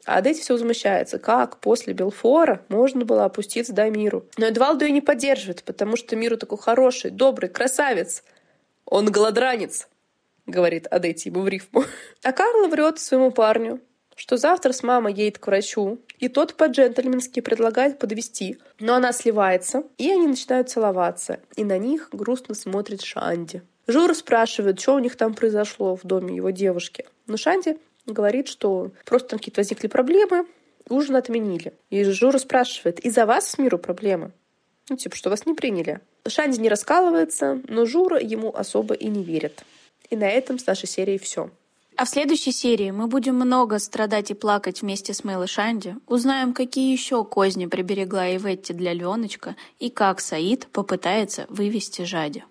[0.06, 4.24] А Адетти все возмущается, как после Белфора можно было опуститься до Миру.
[4.36, 8.22] Но Эдвалду ее не поддерживает, потому что Миру такой хороший, добрый, красавец.
[8.84, 9.88] Он голодранец.—
[10.46, 11.84] говорит Адетти ему в рифму.
[12.22, 13.80] А Карла врет своему парню,
[14.16, 19.84] что завтра с мамой едет к врачу, и тот по-джентльменски предлагает подвести, но она сливается,
[19.98, 23.62] и они начинают целоваться, и на них грустно смотрит Шанди.
[23.86, 27.04] Жура спрашивает, что у них там произошло в доме его девушки.
[27.26, 27.76] Но Шанди
[28.06, 30.46] говорит, что просто там какие-то возникли проблемы,
[30.88, 31.74] ужин отменили.
[31.90, 34.32] И Жура спрашивает, из-за вас с миру проблемы?
[34.88, 36.00] Ну, типа, что вас не приняли.
[36.26, 39.64] Шанди не раскалывается, но Жура ему особо и не верит.
[40.14, 41.50] И на этом с нашей серией все.
[41.96, 45.96] А в следующей серии мы будем много страдать и плакать вместе с Мэл и Шанди,
[46.06, 52.44] узнаем, какие еще козни приберегла Иветти для Леночка и как Саид попытается вывести Жади.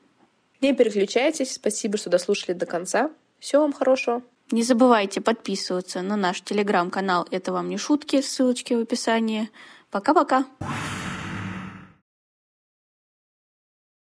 [0.60, 3.12] Не переключайтесь, спасибо, что дослушали до конца.
[3.40, 4.24] Всего вам хорошего.
[4.52, 9.50] Не забывайте подписываться на наш телеграм-канал «Это вам не шутки», ссылочки в описании.
[9.90, 10.46] Пока-пока.